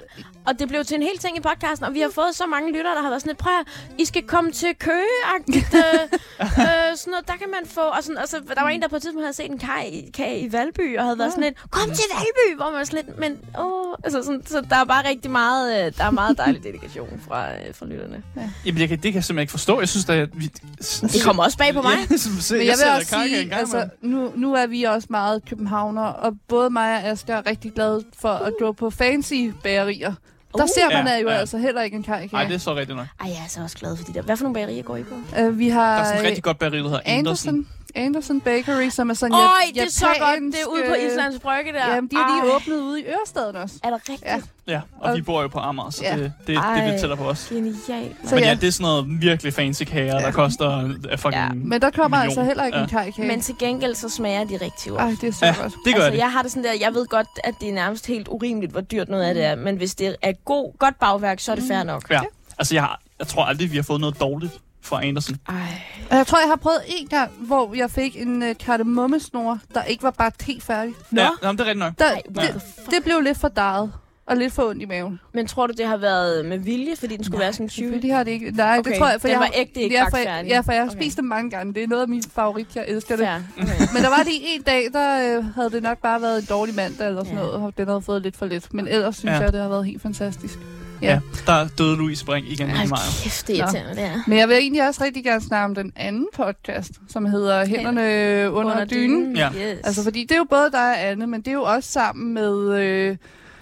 [0.47, 2.73] Og det blev til en hel ting i podcasten, og vi har fået så mange
[2.73, 3.67] lyttere, der har været sådan lidt, prøv at,
[3.99, 5.75] I skal komme til Køge-agtigt.
[5.75, 5.83] øh,
[6.41, 7.81] øh, sådan noget, der kan man få...
[7.81, 9.83] Og, sådan, og så, der var en, der på et tidspunkt havde set en kaj,
[9.93, 12.85] i- kage i Valby, og havde været sådan lidt, kom til Valby, hvor man var
[12.85, 13.95] sådan lidt, men åh...
[14.05, 17.51] Altså, sådan, så der er bare rigtig meget, øh, der er meget dejlig dedikation fra,
[17.53, 18.23] øh, fra lytterne.
[18.65, 19.81] Jamen, jeg kan, det kan jeg simpelthen ikke forstå.
[19.81, 20.47] Jeg synes, at vi...
[21.03, 21.93] Det kommer også bag på mig.
[22.11, 26.03] Ja, se, Men jeg vil også sige, altså, nu, nu er vi også meget københavner,
[26.03, 30.14] og både mig og Asger er rigtig glade for at gå på fancy bagerier.
[30.57, 30.68] Der Uh.
[30.68, 31.35] ser man Ja, jo ja.
[31.35, 32.49] altså heller ikke en Nej, kajkage.
[32.49, 33.07] det er så rigtigt nok.
[33.21, 34.23] Ej, jeg er så også glad for de der.
[34.23, 35.14] Hvad for nogle bagerier går I på?
[35.42, 37.49] Uh, vi Der har er sådan et øh, rigtig godt bageri, der hedder Andersen.
[37.49, 37.68] Anderson,
[37.99, 40.41] Anderson Bakery, som er sådan Øj, jap- det er så godt.
[40.55, 41.95] Det er ude på japansk, øh, Islands Brygge der.
[41.95, 43.75] Jamen, de har lige Ej, åbnet ude i Ørestaden også.
[43.85, 44.23] Er det rigtigt?
[44.27, 44.41] Ja.
[44.69, 46.13] Ja, og Og- vi bor jo på Amager, så Ja.
[46.17, 46.89] det, det, det er Ej.
[46.91, 47.47] lidt tættere på os.
[47.49, 48.17] Genialt.
[48.25, 48.55] Så Men ja, ja.
[48.55, 50.31] det er sådan noget virkelig fancy kager, der Ja.
[50.31, 52.25] koster uh, fucking Ja, Men der kommer million.
[52.29, 52.85] altså heller ikke Ja.
[52.85, 53.29] en kajkage.
[53.29, 55.01] Men til gengæld så smager de rigtig godt.
[55.01, 55.73] Ej, det er så Ja, godt.
[55.85, 56.19] det gør altså, det.
[56.19, 58.81] jeg har det sådan der, jeg ved godt, at det er nærmest helt urimeligt, hvor
[58.81, 61.65] dyrt noget af det er, men hvis det er god, godt bagværk, så er det
[61.69, 62.11] fair nok.
[62.11, 62.21] Ja.
[62.59, 64.53] Altså, jeg, har, jeg tror aldrig, vi har fået noget dårligt
[64.88, 65.37] fra Andersen.
[65.48, 65.55] Ej.
[66.11, 70.03] Jeg tror, jeg har prøvet en gang, hvor jeg fik en uh, kardemommesnor, der ikke
[70.03, 70.94] var bare te færdig.
[71.11, 71.20] Nå.
[71.20, 71.92] Ja, jamen, det er rigtigt nok.
[71.98, 72.22] Der, Ej,
[72.53, 72.90] det, fuck?
[72.90, 73.92] det blev lidt for darret.
[74.27, 75.20] Og lidt for ondt i maven.
[75.35, 77.85] Men tror du, det har været med vilje, fordi den skulle være sådan 20?
[77.85, 78.51] Selvfølgelig har det ikke.
[78.51, 80.72] Nej, Okay, det tror jeg, for den jeg var ægte ikke ja, for, ja, for
[80.72, 81.01] jeg har Okay.
[81.01, 81.74] spist dem mange gange.
[81.74, 82.77] Det er noget af min favorit.
[82.77, 83.27] Jeg elsker det.
[83.27, 83.62] Fair.
[83.62, 83.87] Okay.
[83.94, 86.74] Men der var lige en dag, der øh, havde det nok bare været en dårlig
[86.74, 87.44] mandag eller sådan Ja.
[87.44, 88.74] noget, og den havde fået lidt for lidt.
[88.74, 89.38] Men ellers synes Ja.
[89.40, 90.59] jeg, det har været helt fantastisk.
[91.03, 91.07] Ja.
[91.13, 91.21] Ja.
[91.47, 92.99] Der døde Louise Brink igen i Ej, mig.
[93.23, 94.23] kæft, det er irriterende, det er.
[94.27, 98.01] Men jeg vil egentlig også rigtig gerne snakke om den anden podcast, som hedder Hænderne
[98.53, 99.37] under, under dynen.
[99.37, 99.49] Ja.
[99.49, 99.81] Yes.
[99.85, 102.35] Altså, fordi det er jo både dig og Anne, men det er jo også sammen
[102.35, 103.17] med øh,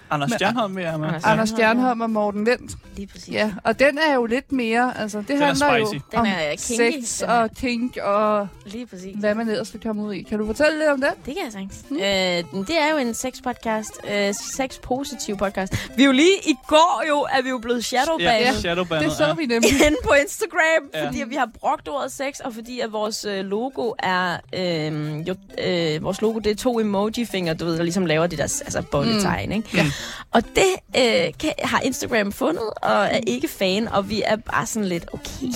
[0.09, 1.07] Anders Stjernholm vil jeg med.
[1.07, 1.31] Anders Ja.
[1.31, 2.71] Anders Stjernholm og Morten Vendt.
[2.95, 3.29] Lige præcis.
[3.29, 5.91] Ja, og den er jo lidt mere, altså det Den er handler jo.
[5.91, 9.15] Den om er kinky, sex den og kink og Lige præcis.
[9.19, 10.21] hvad man ellers skal komme ud i.
[10.21, 11.09] Kan du fortælle lidt om det?
[11.25, 11.83] Det kan jeg sagtens.
[11.89, 11.95] Mm.
[11.95, 12.01] Mm.
[12.01, 14.11] Øh, det er jo en sex-podcast.
[14.13, 15.89] Øh, sex-positiv podcast.
[15.97, 18.29] Vi er jo lige i går jo, er vi jo blevet shadowbanet.
[18.45, 19.09] Ja, Shadowbandet.
[19.09, 19.71] Det så vi nemlig.
[19.87, 20.59] Inde på Instagram,
[20.93, 20.99] Ja.
[20.99, 21.07] ja.
[21.07, 25.27] fordi at vi har brugt ordet sex, og fordi at vores øh, logo er øh,
[25.27, 28.43] jo, øh, vores logo det er to emoji-fingre, du ved, der ligesom laver det der
[28.43, 29.69] altså bondetegn, ikke?
[29.73, 29.85] Ja.
[30.31, 34.65] Og det øh, kan, har Instagram fundet, og er ikke fan, og vi er bare
[34.65, 35.47] sådan lidt, okay,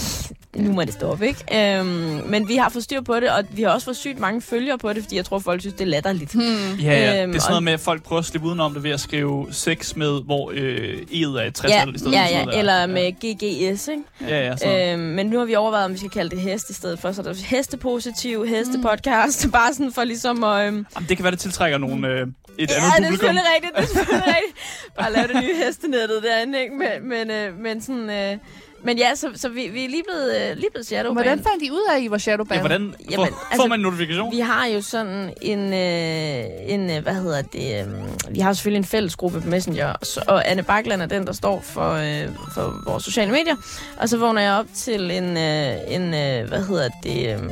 [0.55, 1.79] nu må det stoppe, ikke?
[1.79, 1.87] Øhm,
[2.25, 4.77] men vi har fået styr på det, og vi har også fået sygt mange følgere
[4.77, 6.33] på det, fordi jeg tror, folk synes, det er latterligt.
[6.33, 6.43] Hmm.
[6.81, 7.23] Ja, ja.
[7.23, 8.91] Øhm, det er sådan og- noget med, at folk prøver at slippe udenom det ved
[8.91, 12.13] at skrive sex med, hvor øh, E'et er et 60 Ja, i stedet.
[12.13, 12.59] ja, ja, noget der.
[12.59, 14.03] eller med GGS, ikke?
[14.21, 14.99] Ja, ja, sådan.
[14.99, 17.11] Øhm, men nu har vi overvejet, om vi skal kalde det hest i stedet for.
[17.11, 19.45] Så der er hestepositiv, hestepodcast.
[19.45, 19.51] Mm.
[19.57, 20.67] Bare sådan for ligesom at...
[20.67, 23.09] Øhm, Jamen, det kan være, det tiltrækker nogle, øh, et ja, andet det er publikum.
[23.09, 23.75] selvfølgelig rigtigt.
[23.77, 24.95] Det er selvfølgelig rigtigt.
[24.97, 26.73] Bare lave det nye hestenettet derinde, ikke?
[26.75, 28.09] Men, men, øh, men sådan...
[28.09, 28.37] Øh,
[28.83, 31.63] men ja, så, så vi, vi er lige blevet, øh, lige blevet shadow Hvordan fandt
[31.63, 32.55] I ud af, at I var Shadowban?
[32.55, 34.31] Ja, hvordan får, Jamen, får altså, man en notifikation?
[34.31, 38.77] Vi har jo sådan en, øh, en øh, hvad hedder det, øh, vi har selvfølgelig
[38.77, 41.91] en fælles gruppe på Messenger, og så- og Anne Bakland er den, der står for,
[41.91, 43.55] øh, for vores sociale medier.
[43.97, 47.49] Og så vågner jeg op til en, øh, en øh, hvad hedder det, øh,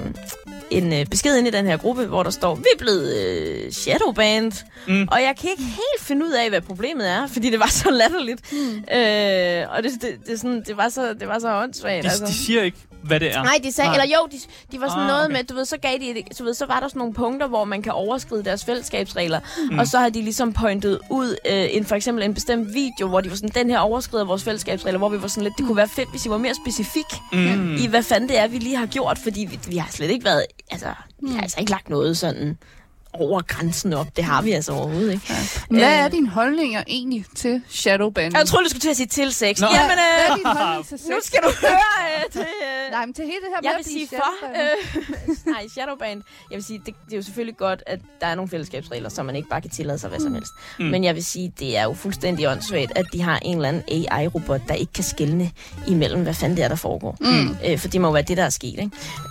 [0.72, 3.72] en øh, besked ind i den her gruppe, hvor der står, vi er blevet øh,
[3.72, 4.52] shadowband.
[4.88, 5.08] Mm.
[5.12, 7.92] Og jeg kan ikke helt finde ud af, hvad problemet er, fordi det var så
[7.92, 8.52] latterligt.
[8.52, 8.58] Mm.
[8.98, 12.04] Øh, og det, det, det, er sådan, det, var så, det var så åndssvagt.
[12.04, 12.26] De, altså.
[12.26, 13.44] de siger ikke, hvad det er.
[13.44, 14.02] Nej, de sagde, Nej.
[14.04, 14.38] eller jo, de,
[14.72, 15.36] de var sådan Ah, ah, noget okay.
[15.36, 17.48] med, du ved, så gav de, et- du ved, så var der sådan nogle punkter,
[17.48, 19.40] hvor man kan overskride deres fællesskabsregler,
[19.72, 19.80] mm.
[19.80, 23.22] og så har de ligesom pointet ud øh, en, for eksempel en bestemt video, hvor
[23.22, 25.78] de var sådan, den her overskrider vores fællesskabsregler, hvor vi var sådan lidt, det kunne
[25.78, 27.76] være fedt, hvis I var mere specifik Mm.
[27.76, 30.26] i, hvad fanden det er, vi lige har gjort, fordi vi, vi har slet ikke
[30.26, 30.88] været, altså,
[31.22, 32.58] vi har altså ikke lagt noget sådan
[33.14, 34.08] over grænsen op.
[34.16, 35.34] Det har vi altså overhovedet ikke.
[35.70, 35.88] Hvad Øh.
[36.00, 38.32] er dine holdninger egentlig til Shadowban?
[38.36, 39.60] Jeg troede, du skulle til at sige til sex.
[39.62, 39.68] Nå.
[39.74, 41.08] Jamen, Hvad er øh, din holdning til sex?
[41.08, 42.40] nu skal du høre øh, det.
[42.40, 42.46] Øh,
[42.92, 45.46] Nej, men til hele det her med Jeg at vil blive sige for...
[45.46, 46.22] Øh, nej, Shadowband.
[46.52, 49.24] Jeg vil sige, det, det er jo selvfølgelig godt, at der er nogle fællesskabsregler, så
[49.24, 50.52] man ikke bare kan tillade sig hvad som helst.
[50.80, 50.86] Mm.
[50.86, 50.92] Mm.
[50.92, 53.84] Men jeg vil sige, det er jo fuldstændig åndssvagt, at de har en eller anden
[54.12, 55.52] AI-robot, der ikke kan skelne
[55.88, 57.18] imellem, hvad fanden det er, der foregår.
[57.22, 57.56] Mm.
[57.66, 58.90] Øh, for det må jo være det, der er sket, ikke?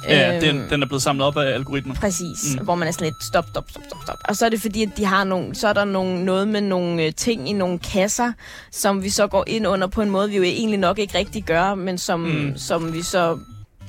[0.09, 1.95] Ja, Øhm, den, den er blevet samlet op af algoritmer.
[1.95, 2.59] Præcis, Mm.
[2.59, 2.64] mm.
[2.64, 4.17] hvor man er sådan lidt stop, stop, stop, stop, stop.
[4.25, 6.61] Og så er det fordi, at de har nogle, så er der nogle, noget med
[6.61, 8.33] nogle øh, ting i nogle kasser,
[8.73, 11.45] som vi så går ind under på en måde, vi jo egentlig nok ikke rigtig
[11.45, 12.53] gør, men som, Mm.
[12.57, 13.39] som vi så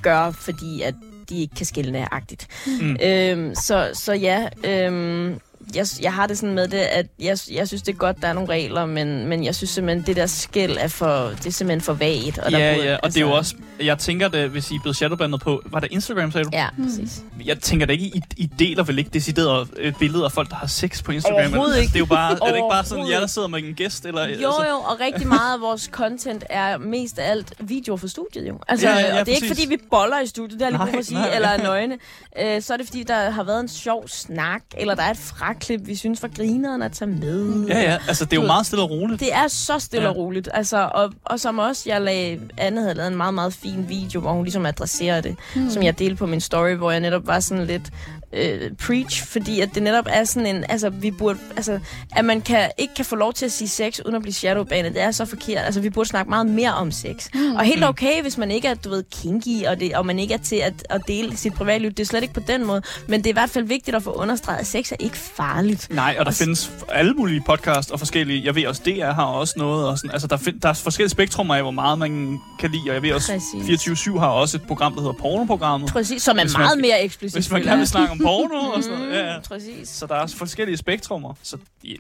[0.01, 0.93] gør, fordi at
[1.29, 2.47] de ikke kan skille-agtigt.
[2.81, 2.97] Mm.
[3.03, 5.39] Øhm, så, så ja, øhm,
[5.75, 8.27] jeg, jeg har det sådan med det, at jeg, jeg synes, det er godt, der
[8.27, 11.51] er nogle regler, men, men jeg synes simpelthen, det der skæld er for, det er
[11.51, 12.37] simpelthen for vagt.
[12.37, 13.55] Og der Ja, burde- ja, og det er jo også...
[13.81, 15.61] Jeg tænker, det, hvis I er blevet shadowbandet på...
[15.65, 16.49] Var det Instagram, sagde du?
[16.53, 17.21] Ja, præcis.
[17.45, 20.55] Jeg tænker da ikke, I, I deler vel ikke decideret et billede af folk, der
[20.55, 21.39] har sex på Instagram?
[21.39, 21.89] Overhovedet Altså, ikke.
[21.89, 24.05] Det er jo bare, er det ikke bare sådan, jeg der sidder med en gæst?
[24.05, 27.97] Eller, altså- Jo, jo, og rigtig meget af vores content er mest af alt videoer
[27.97, 28.59] fra studiet, jo.
[28.67, 29.65] Altså, Ja, ja, ja, og det er ikke, præcis.
[29.65, 31.35] fordi vi boller i studiet, det jeg lige brug for at sige, Nej, nej.
[31.35, 31.97] eller er nøgne.
[32.39, 35.17] Øh, så er det, fordi der har været en sjov snak, eller der er et
[35.59, 37.65] fraklip, vi synes var grineren at tage med.
[37.67, 39.19] Ja, ja, altså det er jo meget stille og roligt.
[39.19, 40.09] Det er så stille Ja.
[40.09, 40.49] og roligt.
[40.53, 44.21] Altså, og, og som også, jeg lagde, Anne havde lavet en meget, meget fin video,
[44.21, 45.69] hvor hun ligesom adresserer det, mm.
[45.69, 47.89] som jeg delte på min story, hvor jeg netop var sådan lidt
[48.33, 51.79] øh, preach, fordi at det netop er sådan en, altså vi burde, altså
[52.15, 54.93] at man kan, ikke kan få lov til at sige sex uden at blive shadowbanet,
[54.93, 55.65] det er så forkert.
[55.65, 57.27] Altså vi burde snakke meget mere om sex.
[57.33, 57.55] Mm.
[57.55, 60.33] Og helt okay, hvis man ikke er, du ved, kinky, og, det, og man ikke
[60.33, 63.19] er til at, at dele sit privatliv, det er slet ikke på den måde, men
[63.19, 65.87] det er i hvert fald vigtigt at få understreget, at sex er ikke farligt.
[65.91, 68.45] Nej, og der Og findes alle mulige podcast og forskellige...
[68.45, 69.87] Jeg ved også, DR har også noget.
[69.87, 72.81] Og sådan, altså, der, find, der er forskellige spektrummer af, hvor meget man kan lide.
[72.87, 73.31] Og jeg ved også,
[73.63, 73.87] Præcis.
[73.87, 75.89] 24-7 har også et program, der hedder Pornoprogrammet.
[75.89, 77.35] Præcis, som er man meget skal- mere eksplicit.
[77.37, 79.13] Hvis man gerne vil snakke om porno og sådan noget.
[79.13, 79.37] Ja, ja.
[79.37, 79.89] Mm, præcis.
[79.89, 81.33] Så der er forskellige spektrummer.
[81.43, 81.57] Så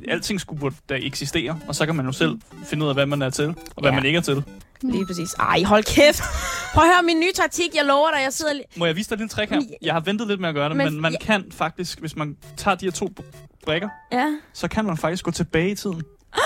[0.07, 1.59] alting skulle burde da eksistere.
[1.67, 3.91] Og så kan man jo selv finde ud af, hvad man er til, og hvad
[3.91, 3.95] Ja.
[3.95, 4.43] man ikke er til.
[4.81, 5.33] Lige præcis.
[5.33, 6.21] Ej, hold kæft.
[6.73, 7.75] Prøv at høre min nye taktik.
[7.75, 8.65] Jeg lover dig, jeg sidder lige...
[8.75, 9.61] Må jeg vise dig lille trick her?
[9.81, 11.17] Jeg har ventet lidt med at gøre det, men, Men- men man ja.
[11.25, 13.09] kan faktisk, hvis man tager de her to
[13.65, 14.25] brikker, Ja.
[14.53, 16.01] så kan man faktisk gå tilbage i tiden.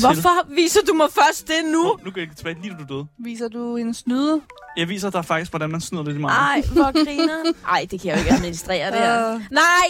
[0.00, 1.82] Til- Hvorfor viser du mig først det nu?
[1.82, 3.06] Nu, nu går jeg tilbage, lige da du døde.
[3.18, 4.40] Viser du en snyde?
[4.76, 6.36] Jeg viser dig faktisk, hvordan man snyder lidt i meget.
[6.38, 7.52] Ej, hvor griner.
[7.74, 9.34] Ej, det kan jeg jo ikke administrere, det her.
[9.34, 9.40] Øh.
[9.50, 9.88] Nej!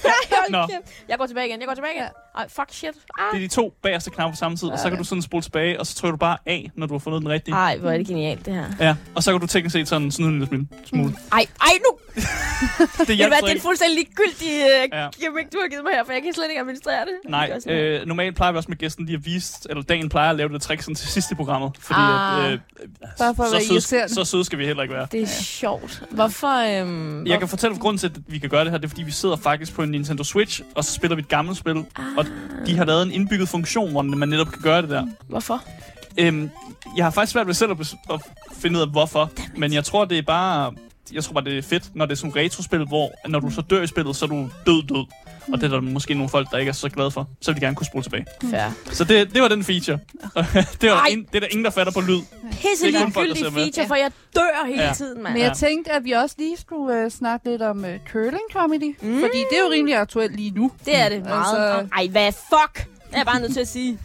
[0.50, 0.68] Nå.
[1.08, 2.04] Jeg går tilbage igen, jeg går tilbage igen.
[2.38, 2.90] Ej, fuck shit.
[2.94, 3.24] Det Ej.
[3.34, 5.80] er de to bagerste knapper på samme tid, og så kan du sådan spole tilbage,
[5.80, 7.54] og så trykker du bare af, når du har fundet den rigtige.
[7.54, 8.64] Ej, hvor er det genialt, det her.
[8.80, 11.14] Ja, og så kan du teknisk set sådan snyde en lille smule- smule.
[11.32, 11.98] Ej, ej nu!
[13.06, 15.02] Det hjælper det er en fuldstændig ligegyldig uh, Ja.
[15.02, 15.08] ja.
[15.10, 17.30] gimmick, du har givet mig her, for jeg kan slet ikke administrere det.
[17.30, 20.30] Nej, Det øh, normalt plejer vi også med gæsten lige at vise, eller dagen plejer
[20.30, 21.72] at lave det trick sådan til sidst i programmet.
[21.80, 22.44] Fordi Ah.
[22.46, 22.58] at, øh,
[23.18, 25.06] Bare for at så, søde, så søde skal vi heller ikke være.
[25.12, 26.02] Det er sjovt.
[26.10, 26.80] Hvorfor...
[26.82, 29.02] Øhm, Jeg kan fortælle, grunden til, at vi kan gøre det her, det er, fordi
[29.02, 31.84] vi sidder faktisk på en Nintendo Switch, og så spiller vi et gammelt spil,
[32.20, 35.06] og de har lavet en indbygget funktion, hvor man netop kan gøre det der.
[35.28, 35.62] Hvorfor?
[36.18, 36.50] Øhm,
[36.96, 38.20] jeg har faktisk svært ved selv at, at
[38.52, 40.72] finde ud af, hvorfor, men jeg tror, det er bare...
[41.12, 43.50] Jeg tror bare, det er fedt, når det er sådan et retrospil, hvor når du
[43.50, 45.06] så dør i spillet, så er du død død.
[45.52, 47.28] Og det er der måske nogle folk, der ikke er så glade for.
[47.40, 48.26] Så vil de gerne kunne spole tilbage.
[48.50, 48.70] Fair.
[48.92, 49.98] Så det, det var den feature.
[50.80, 51.06] det, var Ej.
[51.10, 52.20] in, det er der ingen, der fatter på lyd.
[52.50, 54.92] Pisse ligegyldig feature, for jeg dør hele Ja.
[54.94, 55.34] tiden, mand.
[55.34, 58.96] Men jeg tænkte, at vi også lige skulle uh, snakke lidt om uh, curling comedy.
[59.02, 59.20] Mm.
[59.20, 60.72] Fordi det er jo rimelig aktuelt lige nu.
[60.84, 61.70] Det er det meget.
[61.78, 62.74] Altså- Ej, hvad fuck?
[62.74, 63.98] Det er jeg bare nødt til at sige.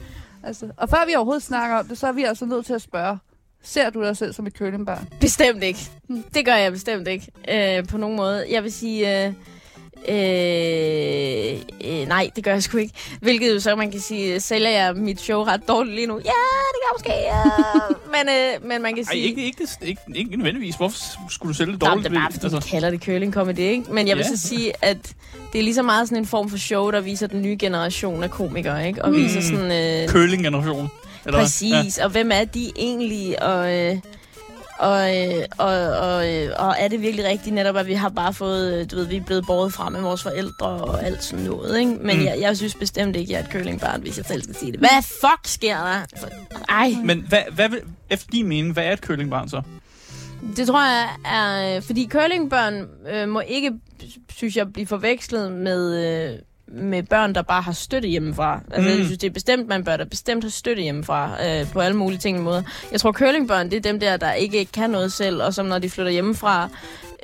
[0.43, 2.81] Altså, og før vi overhovedet snakker om det, så er vi altså nødt til at
[2.81, 3.17] spørge.
[3.65, 5.07] Ser du dig selv som et curlingbarn?
[5.21, 5.79] Bestemt ikke.
[6.33, 7.27] Det gør jeg bestemt ikke.
[7.49, 8.45] Øh, på nogen måde.
[8.51, 9.25] Jeg vil sige...
[9.25, 9.33] Øh,
[10.07, 12.93] øh, øh, nej, det gør jeg sgu ikke.
[13.21, 16.13] Hvilket jo så, man kan sige, sælger jeg mit show ret dårligt lige nu.
[16.13, 16.19] Ja,
[16.73, 17.11] det gør jeg måske.
[17.11, 17.43] Ja.
[18.15, 18.29] men,
[18.63, 19.23] øh, men man kan Ej, sige...
[19.23, 20.75] ikke, ikke, ikke, ikke nødvendigvis.
[20.75, 20.97] Hvorfor
[21.29, 22.03] skulle du sælge det dårligt?
[22.09, 22.69] det er bare, fordi altså.
[22.69, 23.93] kalder det curling comedy, ikke?
[23.93, 24.35] Men jeg vil Ja.
[24.35, 25.13] så sige, at
[25.53, 28.23] det er lige så meget sådan en form for show, der viser den nye generation
[28.23, 29.05] af komikere, ikke?
[29.05, 29.15] Og mm.
[29.15, 29.71] viser sådan...
[30.03, 30.89] Øh, Curling-generation.
[31.25, 31.39] Eller?
[31.39, 32.03] Præcis, ja.
[32.03, 33.97] og hvem er de egentlig, og, øh,
[34.79, 38.33] og, øh, og, og, øh, og er det virkelig rigtigt netop, at vi har bare
[38.33, 41.45] fået, øh, du ved, vi er blevet båret frem med vores forældre og alt sådan
[41.45, 41.91] noget, ikke?
[41.91, 42.23] Men Mm.
[42.25, 44.71] jeg, jeg synes bestemt ikke, at jeg er et curlingbarn, hvis jeg selv skal sige
[44.71, 44.79] det.
[44.79, 46.01] Hvad fuck sker der?
[46.13, 46.27] Altså,
[46.69, 49.61] Ej, Men hvad, hvad, vil- efter din mening, hvad er et curlingbarn så?
[50.57, 51.09] det tror jeg
[51.75, 53.71] er, fordi curlingbørn øh, må ikke,
[54.35, 56.05] synes jeg, blive forvekslet med...
[56.33, 58.59] Øh, med børn, der bare har støtte hjemmefra.
[58.71, 58.93] Altså, Mm.
[58.93, 58.97] mm.
[58.97, 61.97] jeg synes, det er bestemt, man bør da bestemt have støtte hjemmefra øh, på alle
[61.97, 62.61] mulige ting måder.
[62.91, 65.79] Jeg tror, curlingbørn, det er dem der, der ikke kan noget selv, og som når
[65.79, 66.69] de flytter hjemmefra,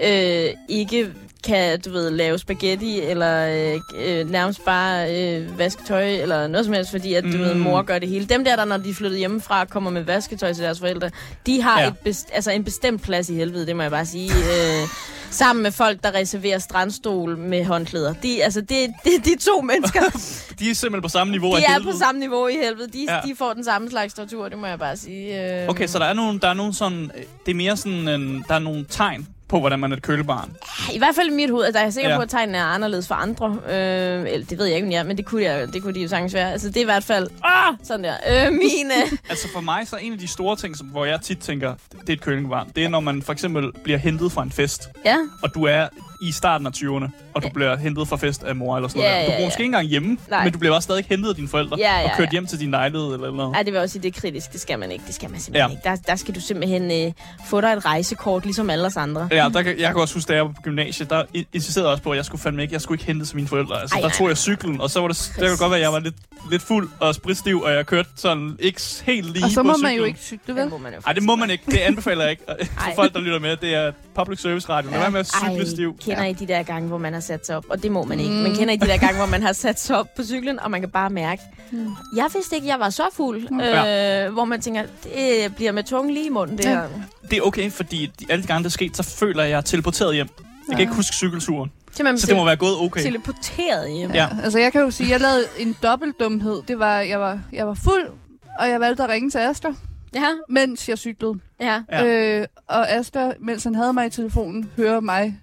[0.03, 1.07] øh, ikke
[1.45, 3.79] kan, du ved, lave spaghetti, eller øh,
[4.19, 7.39] øh, nærmest bare øh, vaske tøj, eller noget som helst, fordi at, du Mm.
[7.39, 8.25] ved, mor gør det hele.
[8.25, 11.09] Dem der, der når de flytter hjemmefra, kommer med vasketøj til deres forældre,
[11.45, 11.87] de har ja.
[11.87, 14.31] et best, altså en bestemt plads i helvede, det må jeg bare sige.
[14.53, 14.87] Øh,
[15.31, 18.13] sammen med folk, der reserverer strandstol med håndklæder.
[18.13, 18.69] De, altså, det,
[19.03, 20.01] det er de to mennesker.
[20.59, 21.91] De er simpelthen på samme niveau De af er helvede.
[21.93, 22.87] på samme niveau i helvede.
[22.93, 23.19] De, Ja.
[23.25, 25.69] de får den samme slags tortur, det må jeg bare sige.
[25.69, 28.45] Okay, så der er nogle, der er nogle sådan, øh, det er mere sådan, en,
[28.47, 30.51] der er nogle tegn på, hvordan man er et kølebarn.
[30.93, 31.65] I hvert fald i mit hoved.
[31.65, 32.13] Altså, jeg er sikker Ja.
[32.13, 32.19] ja.
[32.19, 33.47] på, at tegnene er anderledes for andre.
[33.69, 36.01] Øh, eller, det ved jeg ikke, jeg er, men det kunne, jeg, det kunne de
[36.01, 36.51] jo sagtens være.
[36.51, 37.27] Altså, det er i hvert fald...
[37.43, 38.13] Ah, sådan der.
[38.47, 38.93] Øh, mine...
[39.29, 41.73] Altså for mig, så er en af de store ting, som, hvor jeg tit tænker,
[42.01, 44.89] det er et kølebarn, det er, når man for eksempel bliver hentet fra en fest,
[45.05, 45.17] ja.
[45.43, 45.87] og du er
[46.21, 47.53] i starten af 20'erne, og du Ja.
[47.53, 49.21] bliver hentet fra fest af mor eller sådan Ja, noget.
[49.21, 49.25] der.
[49.25, 49.47] Du ja, bor ja.
[49.47, 50.43] måske ikke engang hjemme, Nej.
[50.43, 52.31] men du bliver også stadig hentet af dine forældre Ja, ja, og kørt ja.
[52.31, 53.55] hjem til din lejlighed eller noget.
[53.55, 54.51] Ej, det vil også sige, det er kritisk.
[54.53, 55.03] Det skal man ikke.
[55.07, 55.75] Det skal man simpelthen Ja.
[55.91, 56.01] ikke.
[56.01, 57.13] Der, der skal du simpelthen øh,
[57.49, 59.27] få dig et rejsekort, ligesom alle os andre.
[59.31, 61.91] Ja, der kan, jeg kan også huske, da jeg var på gymnasiet, der insisterede jeg
[61.91, 63.81] også på, at jeg skulle fandme ikke, jeg skulle ikke hente til mine forældre.
[63.81, 64.29] Altså, Ej, der nej, tog nej.
[64.29, 66.15] jeg cyklen, og så var det, det kunne godt være, at jeg var lidt,
[66.51, 69.73] lidt fuld og spritstiv, og jeg kørte sådan ikke helt lige Og så på må
[69.73, 69.83] cyklen.
[69.89, 70.63] man jo ikke cykle, vel?
[70.63, 71.63] Det må man jo Ej, det må man ikke.
[71.71, 72.43] Det anbefaler jeg ikke.
[72.77, 74.89] For folk, der lytter med, det er public service radio.
[74.91, 75.03] Lad Ja.
[75.03, 75.97] være med at cykle stiv.
[76.01, 77.65] kender I de der gange, hvor man har sat sig op?
[77.69, 78.31] Og det må man ikke.
[78.33, 80.71] Men kender I de der gange, hvor man har sat sig op på cyklen, og
[80.71, 81.41] man kan bare mærke,
[82.15, 83.43] jeg vidste ikke, jeg var så fuld.
[83.43, 86.69] Øh, hvor man tænker, det bliver med tungen lige i munden, det Ja.
[86.69, 86.87] her.
[87.29, 89.57] Det er okay, fordi de, alle de gange, det er sket, så føler jeg, jeg
[89.57, 90.27] er teleporteret hjem.
[90.67, 91.71] Jeg kan ikke huske cykelturen.
[91.91, 93.01] Simpelthen Så det må være gået okay.
[93.01, 94.11] teleporteret hjem.
[94.11, 94.27] Ja.
[94.43, 96.61] Altså, jeg kan jo sige, at jeg lavede en dobbeltdumhed.
[96.67, 98.07] Det var, jeg var, jeg var fuld,
[98.59, 99.73] og jeg valgte at ringe til Asger,
[100.15, 101.33] Ja, mens jeg cyklede.
[101.61, 101.81] ja.
[101.91, 102.05] Ja.
[102.39, 105.37] Øh, og Asger, mens han havde mig i telefonen, hører mig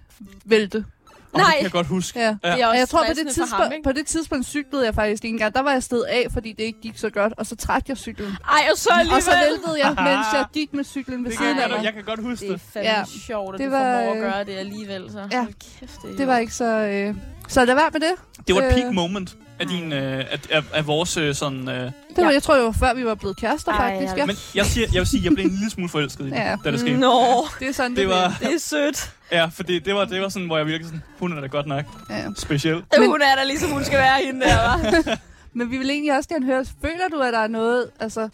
[0.45, 0.85] vælte.
[1.33, 1.45] Og Nej.
[1.47, 2.19] det kan jeg godt huske.
[2.19, 2.25] Ja.
[2.25, 2.51] Ja.
[2.51, 3.83] Det er Og også jeg tror, på det, tidspunkt, ham, ikke?
[3.83, 5.53] på det tidspunkt cyklede jeg faktisk ikke engang.
[5.53, 7.97] Der var jeg sted af, fordi det ikke gik så godt, og så trak jeg
[7.97, 8.31] cyklen.
[8.49, 9.17] Ej, og så alligevel.
[9.17, 11.77] Og så væltede jeg, mens jeg gik med cyklen ved Det siden kan, af jeg,
[11.77, 11.85] mig.
[11.85, 12.61] jeg kan godt huske Det er det.
[12.73, 13.03] fandme Ja.
[13.27, 15.11] sjovt, at Det du var, formår at gøre det alligevel.
[15.11, 15.27] Så.
[15.31, 15.45] ja.
[15.79, 16.65] Kæft, det, er Det var ikke så...
[16.65, 17.15] Øh...
[17.47, 18.11] Så lad være med det.
[18.47, 18.73] Det var et Øh.
[18.73, 21.69] peak moment af, din, øh, af, af, af vores øh, sådan...
[21.69, 22.27] Øh, det var, Ja.
[22.33, 24.09] Jeg tror, det var før vi var blevet kærester, Ej, faktisk.
[24.11, 24.25] jeg- Ja.
[24.25, 26.35] men jeg, siger, jeg vil sige, at jeg blev en lille smule forelsket i det,
[26.35, 26.55] Ja.
[26.63, 26.97] da det skete.
[26.97, 29.11] Nå, Det er sådan, det, Det var, det er sødt.
[29.31, 31.67] ja, fordi det var, det var sådan, hvor jeg virkelig sådan, hun er da godt
[31.67, 31.83] nok.
[32.09, 32.23] Ja.
[32.37, 32.75] speciel.
[32.97, 35.17] Men- Hun er der ligesom hun skal være hende der, var.
[35.53, 37.85] Men vi vil egentlig også gerne høre, føler du, at der er noget...
[37.99, 38.29] Altså,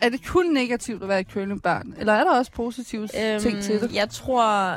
[0.00, 1.94] er det kun negativt at være et curlingbarn?
[1.98, 3.94] Eller er der også positive øhm, ting til det?
[3.94, 4.74] Jeg tror...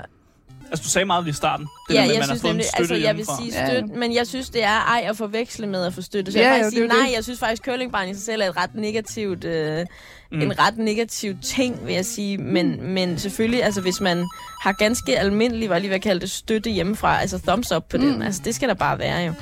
[0.71, 1.67] Altså, du sagde meget lige i starten.
[1.89, 3.17] Det ja, der med, at jeg man har synes fået en nemlig, støtte altså, jeg
[3.17, 3.67] vil sige Ja.
[3.67, 6.31] støtte, men jeg synes, det er ej at forveksle med at få støtte.
[6.31, 7.15] Så Ja, jeg vil jo, faktisk er sige jo nej, det.
[7.15, 9.85] jeg synes faktisk, curlingbarn i sig selv er et ret negativt, øh,
[10.33, 10.41] Mm.
[10.41, 12.37] en ret negativ ting, vil jeg sige.
[12.37, 14.25] Men, men selvfølgelig, altså hvis man
[14.63, 17.97] har ganske almindelig, var lige ved at kalde det, støtte hjemmefra, altså thumbs up på
[17.97, 18.03] mm.
[18.03, 19.33] den, altså det skal der bare være jo.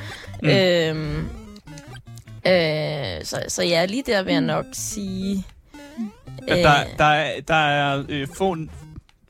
[0.43, 0.49] Mm.
[0.49, 1.27] Øhm,
[2.47, 5.43] øh, så, så ja, lige der vil jeg nok sige...
[6.47, 8.55] Ja, øh, der, der er, der er øh, få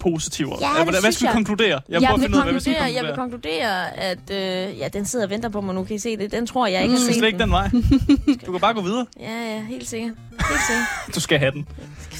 [0.05, 0.57] en positiver.
[0.61, 1.33] Ja, det Hvad, hvad skal vi jeg.
[1.33, 1.67] konkludere?
[1.89, 3.97] Jeg Jeg, prøver at vil finde ud hvad vi skal konkludere, jeg vil konkludere.
[3.99, 5.83] at øh, ja, den sidder og venter på mig nu.
[5.83, 6.31] Kan I se det?
[6.31, 6.93] Den tror jeg ikke Mm.
[6.93, 7.69] har Du skal set ikke den vej.
[8.45, 9.05] Du kan bare gå videre.
[9.19, 10.11] Ja, ja, helt sikkert.
[10.49, 10.85] Helt sikkert.
[11.15, 11.67] Du skal have den.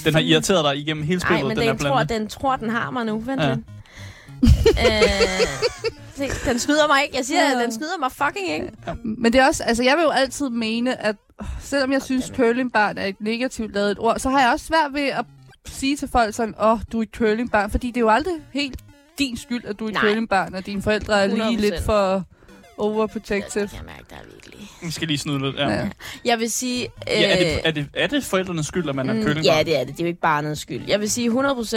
[0.04, 2.70] Den har irriteret dig igennem hele spillet, Nej, men den den tror, den tror, den
[2.70, 3.18] har mig nu.
[3.20, 3.48] Vent Ja.
[3.48, 3.60] lidt.
[6.20, 7.16] øh, den snyder mig ikke.
[7.16, 7.52] Jeg siger, Ja.
[7.52, 8.70] at den snyder mig fucking ikke.
[9.04, 11.16] Men det er også, altså jeg vil jo altid mene, at
[11.60, 15.02] selvom jeg synes, curlingbarn er et negativt lavet ord, så har jeg også svært ved
[15.08, 15.24] at
[15.66, 18.34] sige til folk sådan, åh, oh, du er et curlingbarn, fordi det er jo aldrig
[18.52, 18.78] helt
[19.18, 21.60] din skyld, at du er et curlingbarn, og dine forældre er lige 100%.
[21.60, 22.24] lidt for Det
[22.78, 23.68] overprotective.
[23.68, 24.68] kan jeg mærke, der er virkelig.
[24.82, 25.56] Vi skal lige snyde lidt.
[25.56, 25.68] Ja.
[25.68, 25.74] Ja.
[25.74, 25.88] Ja.
[26.24, 26.84] Jeg vil sige...
[26.84, 29.44] Øh, Ja, er, det, er, det, er det forældrenes skyld, at man er mm, curlingbarn?
[29.56, 29.88] Ja, det er det.
[29.88, 30.82] Det er jo ikke barnets skyld.
[30.88, 31.76] Jeg vil sige, 100%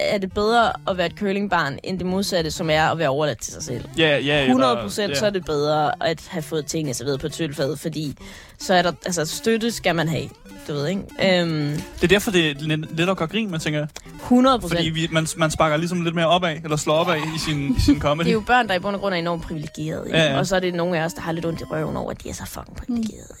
[0.00, 3.38] er det bedre at være et curlingbarn, end det modsatte, som er at være overladt
[3.40, 3.84] til sig selv.
[3.98, 5.14] Ja, ja, 100 eller- procent, ja.
[5.18, 8.16] så er det bedre at have fået tingene serveret på et sølvfad, fordi
[8.64, 10.28] så er der, altså støtte skal man have,
[10.68, 11.02] du ved, ikke?
[11.40, 11.48] Øhm,
[11.94, 12.54] Det er derfor, det er
[12.94, 13.88] lidt, at gøre grin med, tænker jeg.
[14.22, 14.78] 100 procent.
[14.78, 17.80] Fordi vi, man, man sparker ligesom lidt mere opad, eller slår opad i sin, i
[17.80, 18.24] sin comedy.
[18.24, 20.04] Det er jo børn, der i bund og grund er enormt privilegerede.
[20.10, 20.38] Ja, Ja.
[20.38, 22.22] Og så er det nogle af os, der har lidt ondt i røven over, at
[22.24, 23.34] de er så fucking privilegerede.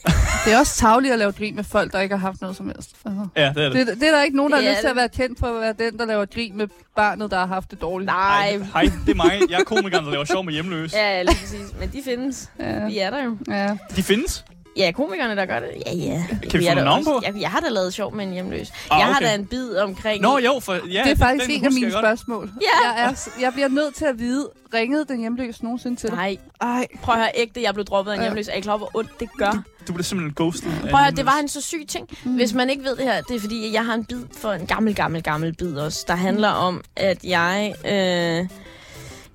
[0.44, 2.66] Det er også tavligt at lave grin med folk, der ikke har haft noget som
[2.66, 2.90] helst.
[3.06, 3.26] Altså.
[3.36, 3.86] Ja, det er det.
[3.86, 5.46] Det, det er der ikke nogen, der har er lyst til at være kendt for
[5.46, 8.06] at være den, der laver grin med barnet, der har haft det dårligt.
[8.06, 8.48] Nej.
[8.50, 9.40] Ej, hej, det er mig.
[9.50, 10.96] Jeg er komikeren, der laver sjov med hjemløse.
[10.96, 11.74] Ja, lige præcis.
[11.80, 12.50] Men de findes.
[12.60, 12.86] Ja.
[12.86, 13.36] Vi er der jo.
[13.48, 13.76] Ja.
[13.96, 14.44] De findes.
[14.76, 15.68] Ja, komikerne, der gør det.
[15.86, 16.24] Ja, ja.
[16.50, 17.20] Kan vi få der nogle navn på?
[17.24, 18.72] Jeg, jeg har da lavet sjov med en hjemløs.
[18.90, 20.22] Ah, jeg har da en bid omkring...
[20.22, 22.50] Nå, jo, for ja, Det er faktisk den en af mine spørgsmål.
[22.62, 22.88] Ja.
[23.02, 26.16] Jeg, er, jeg bliver nødt til at vide, ringede den hjemløse nogensinde til dig?
[26.16, 26.86] Nej, Ej.
[27.02, 28.26] prøv at høre ægte, jeg blev droppet af en Ja.
[28.26, 28.48] hjemløs.
[28.48, 29.62] Er I klar hvor ondt det gør?
[29.88, 30.70] Du blev simpelthen ghostet.
[30.80, 31.32] Prøv at høre, det hjemløs.
[31.34, 32.08] var en så syg ting.
[32.24, 32.34] Mm.
[32.34, 34.66] Hvis man ikke ved det her, det er fordi, jeg har en bid for en
[34.66, 37.74] gammel, gammel, gammel bid også, der handler om, at jeg...
[37.84, 38.48] Øh,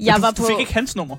[0.06, 0.47] jeg du, var du på...
[0.47, 1.15] fik ikke hans nummer.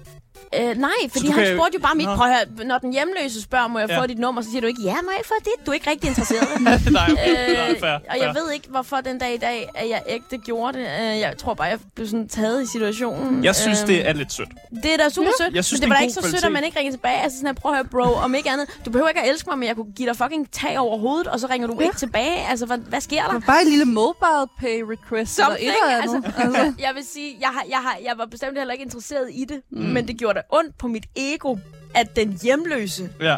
[0.61, 2.07] Øh, nej, fordi han kan- spurgte jo bare mit.
[2.07, 4.01] Prøv at høre, når den hjemløse spørger, må jeg Ja.
[4.01, 5.67] få dit nummer, så siger du ikke, ja, må jeg få det?
[5.67, 6.49] Du er ikke rigtig interesseret.
[6.91, 7.51] Nej, okay.
[7.67, 10.39] Øh, øh, fair, og jeg ved ikke, hvorfor den dag i dag, at jeg ægte
[10.39, 10.87] gjorde det.
[11.01, 13.45] Øh, Jeg tror bare, jeg blev sådan taget i situationen.
[13.45, 14.49] Jeg synes, Øhm, det er lidt sødt.
[14.83, 16.21] Det er da super sødt, Jeg synes, men det det er var da ikke så
[16.21, 16.53] god sødt, at kvalitet.
[16.53, 17.21] man ikke ringer tilbage.
[17.23, 18.67] Altså sådan her, prøv at høre, bro, om ikke andet.
[18.85, 21.27] Du behøver ikke at elske mig, men jeg kunne give dig fucking tag over hovedet,
[21.27, 21.85] og så ringer du Ja.
[21.85, 22.47] ikke tilbage.
[22.51, 23.25] Altså, hvad, hvad sker der?
[23.25, 26.15] Det var bare en lille mobile pay request eller Something, et eller andet.
[26.25, 26.73] altså, Altså.
[26.87, 29.61] jeg vil sige, jeg, har, jeg, har, jeg var bestemt heller ikke interesseret i det,
[29.71, 29.79] mm.
[29.83, 31.57] men det gjorde da ondt på mit ego,
[31.95, 33.37] at den hjemløse Ja.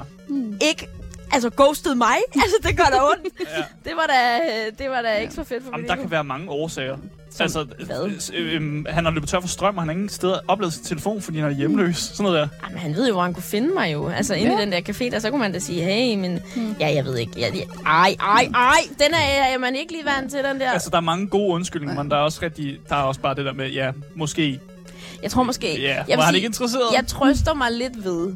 [0.61, 0.89] ikke
[1.33, 2.17] altså ghostede mig.
[2.35, 3.35] Altså, det gør da ondt.
[3.41, 3.63] ja.
[3.85, 4.39] Det var da,
[4.85, 6.03] det var da ikke så fedt for Jamen, mit der ego.
[6.03, 6.97] kan være mange årsager.
[7.31, 8.11] Som altså, hvad?
[8.35, 10.85] øh, øh, han har løbet tør for strøm, og han har ingen steder oplevet sin
[10.85, 11.97] telefon, fordi han er hjemløs.
[11.97, 12.49] Sådan noget der.
[12.67, 14.09] Jamen, han ved jo, hvor han kunne finde mig jo.
[14.09, 14.59] Altså, inde Ja.
[14.59, 16.41] i den der café, der, så kunne man da sige, hey, men...
[16.81, 17.33] Ja, jeg ved ikke.
[17.37, 18.79] Ja, ja, ej, ej, ej.
[18.99, 20.71] Den er, er man ikke lige vant til, den der.
[20.71, 23.35] Altså, der er mange gode undskyldninger, men der er også rigtig, der er også bare
[23.35, 24.61] det der med, ja, måske
[25.23, 25.81] Jeg tror måske...
[25.81, 26.83] Ja, jeg var han sige, ikke interesseret?
[26.95, 28.35] Jeg trøster mig lidt ved,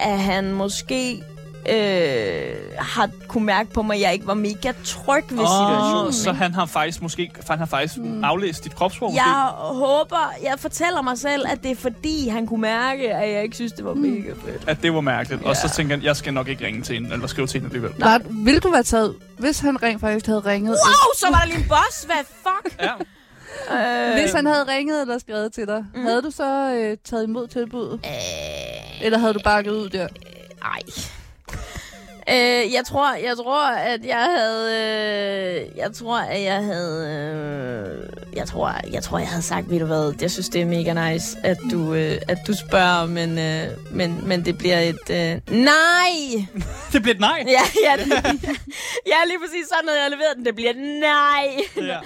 [0.00, 1.22] at han måske
[1.68, 6.06] øh, har kunne mærke på mig, at jeg ikke var mega tryg ved situationen.
[6.06, 6.38] Oh, så ikke?
[6.38, 8.24] han har faktisk måske han har faktisk mm.
[8.24, 9.28] aflæst dit kropssprog måske.
[9.28, 13.42] Jeg håber, jeg fortæller mig selv, at det er fordi, han kunne mærke, at jeg
[13.42, 14.62] ikke synes, det var mega fedt.
[14.66, 15.42] At det var mærkeligt.
[15.42, 15.48] Ja.
[15.48, 17.74] Og så tænker han, jeg skal nok ikke ringe til hende, eller skrive til hende
[17.74, 18.00] alligevel.
[18.00, 20.70] Var, vil du være taget, hvis han rent faktisk havde ringet?
[20.70, 22.04] Wow, så var der lige en boss.
[22.04, 22.82] Hvad fuck?
[22.82, 22.92] Ja.
[23.72, 26.02] Øh, Hvis han havde ringet eller skrevet til dig, mm.
[26.02, 28.00] havde du så øh, taget imod tilbuddet?
[28.06, 30.08] Øh, Eller havde du bakket ud der?
[30.62, 30.80] Ej.
[32.30, 38.36] Øh, jeg tror, jeg tror, at jeg havde, øh, jeg tror, at jeg havde, øh,
[38.36, 41.12] jeg tror, jeg tror, jeg havde sagt, ved du hvad, jeg synes, det er mega
[41.12, 45.56] nice, at du, øh, at du spørger, men, øh, men, men det bliver et, øh,
[45.56, 46.46] nej!
[46.92, 47.44] Det blev et nej.
[47.46, 48.12] Ja, ja, det,
[49.12, 51.46] ja, lige præcis sådan havde jeg leveret den, det bliver et nej!
[51.76, 51.98] Ja.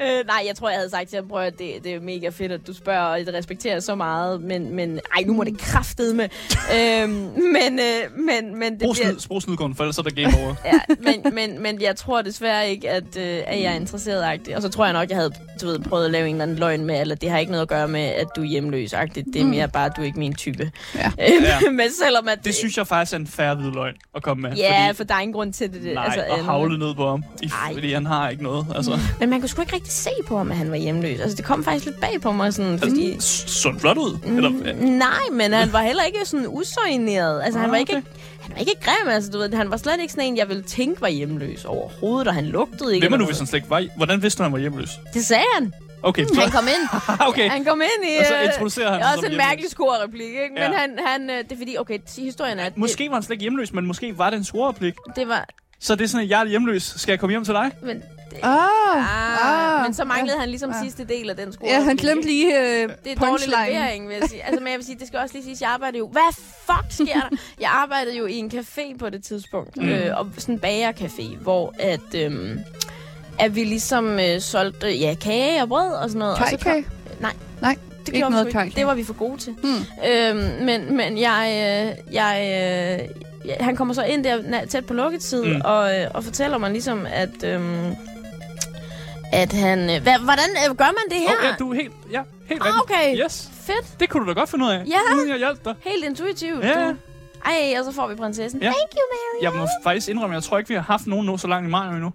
[0.00, 2.28] Øh, nej, jeg tror, jeg havde sagt til ham, prøv at det, det er mega
[2.28, 5.58] fedt, at du spørger, og det respekterer så meget, men, men ej, nu må det
[5.58, 6.28] kraftede med.
[6.76, 9.24] øhm, men, øh, men, men det Brug, bliver...
[9.28, 10.54] brug for ellers er der game over.
[10.64, 14.56] Ja, men, men, men jeg tror desværre ikke, at, øh, at jeg er interesseret -agtig.
[14.56, 15.30] Og så tror jeg nok, jeg havde
[15.60, 17.62] du ved, prøvet at lave en eller anden løgn med, eller det har ikke noget
[17.62, 19.32] at gøre med, at du er hjemløs -agtigt.
[19.32, 19.50] Det er Mm.
[19.50, 20.70] mere bare, at du er ikke min type.
[20.94, 21.06] Ja.
[21.20, 21.70] Øh, Ja.
[21.70, 22.44] men selvom at...
[22.44, 24.56] Det synes jeg faktisk er en færre hvid løgn at komme med.
[24.56, 25.82] Ja, fordi, for der er ingen grund til det.
[25.82, 26.44] det nej, altså, og andet.
[26.44, 27.24] havle ned på ham.
[27.42, 28.66] I, fordi han har ikke noget.
[28.76, 31.20] Altså, Men man kunne sgu ikke rigtig se på ham, at han var hjemløs.
[31.20, 32.90] Altså, det kom faktisk lidt bag på mig, sådan, fordi...
[32.90, 33.16] fordi...
[33.46, 34.18] Sundt flot ud.
[34.24, 37.42] Eller, Mm, nej, men han var heller ikke sådan usøjneret.
[37.44, 37.92] Altså, han Ah, var ikke...
[37.96, 38.02] okay.
[38.40, 40.62] Han var ikke grim, altså du ved, han var slet ikke sådan en, jeg ville
[40.62, 43.04] tænke var hjemløs overhovedet, og han lugtede ikke.
[43.04, 43.84] Hvem er eller du, hvis han slet ikke var?
[43.96, 44.90] Hvordan vidste du, han var hjemløs?
[45.14, 45.72] Det sagde han.
[46.02, 47.00] Okay, Han kom ind.
[47.28, 47.50] okay.
[47.50, 48.16] Han kom ind i...
[48.20, 49.46] Og så øh, introducerer han det også en hjemløs.
[49.48, 50.48] mærkelig skorreplik, ikke?
[50.54, 50.78] Men Ja.
[50.78, 53.42] han, han, øh, det er fordi, okay, historien er, at Måske var han slet ikke
[53.42, 54.94] hjemløs, men måske var det en scoreplik.
[55.06, 55.48] det, det var...
[55.80, 56.82] Så det er sådan, at jeg er hjemløs.
[56.96, 57.70] Skal jeg komme hjem til dig?
[57.82, 58.02] Men,
[58.36, 60.40] det, Ah, ah, men så manglede ja.
[60.40, 60.82] han ligesom Ja.
[60.82, 61.72] sidste del af den skoreplik.
[61.78, 64.42] Ja, han glemte lige øh, Det er dårlig levering, vil jeg sige.
[64.44, 66.08] Altså, men jeg vil sige, det skal også lige sige, jeg arbejdede jo...
[66.08, 66.34] Hvad
[66.66, 67.36] fuck sker der?
[67.60, 69.76] Jeg arbejdede jo i en café på det tidspunkt.
[69.76, 69.88] Mm.
[69.88, 72.14] Øh, og sådan en bagercafé, hvor at...
[72.14, 72.58] Øhm,
[73.38, 76.32] at vi ligesom øh, solgte ja, kage og brød og sådan noget.
[76.38, 76.86] og så Kajkage?
[77.20, 77.32] Nej.
[77.62, 77.76] Nej,
[78.06, 78.72] Det Ikke noget.
[78.76, 79.52] Det var vi for gode til.
[79.52, 80.08] Hmm.
[80.10, 81.46] Øhm, men, men jeg,
[82.08, 83.08] øh, jeg, øh,
[83.48, 85.60] jeg, han kommer så ind der tæt på lukketid, Mm.
[85.64, 87.94] og, øh, og fortæller mig ligesom, at, øhm,
[89.32, 89.78] at han...
[89.90, 91.48] Øh, hva, hvordan øh, gør man det her?
[91.48, 93.24] Ja, du er helt, ja, helt Ah, okay.
[93.24, 94.00] Yes, Fedt.
[94.00, 94.84] det kunne du da godt finde ud af.
[94.86, 95.16] Ja.
[95.16, 95.74] Uden jeg hjalp dig.
[95.80, 96.64] Helt intuitivt.
[96.64, 96.96] Ja, du.
[97.44, 98.60] Ej, og så får vi prinsessen.
[98.62, 98.66] Ja.
[98.66, 99.42] Thank you, Mary.
[99.42, 101.70] Jeg må faktisk indrømme, jeg tror ikke, vi har haft nogen nå så langt i
[101.70, 102.12] maj endnu,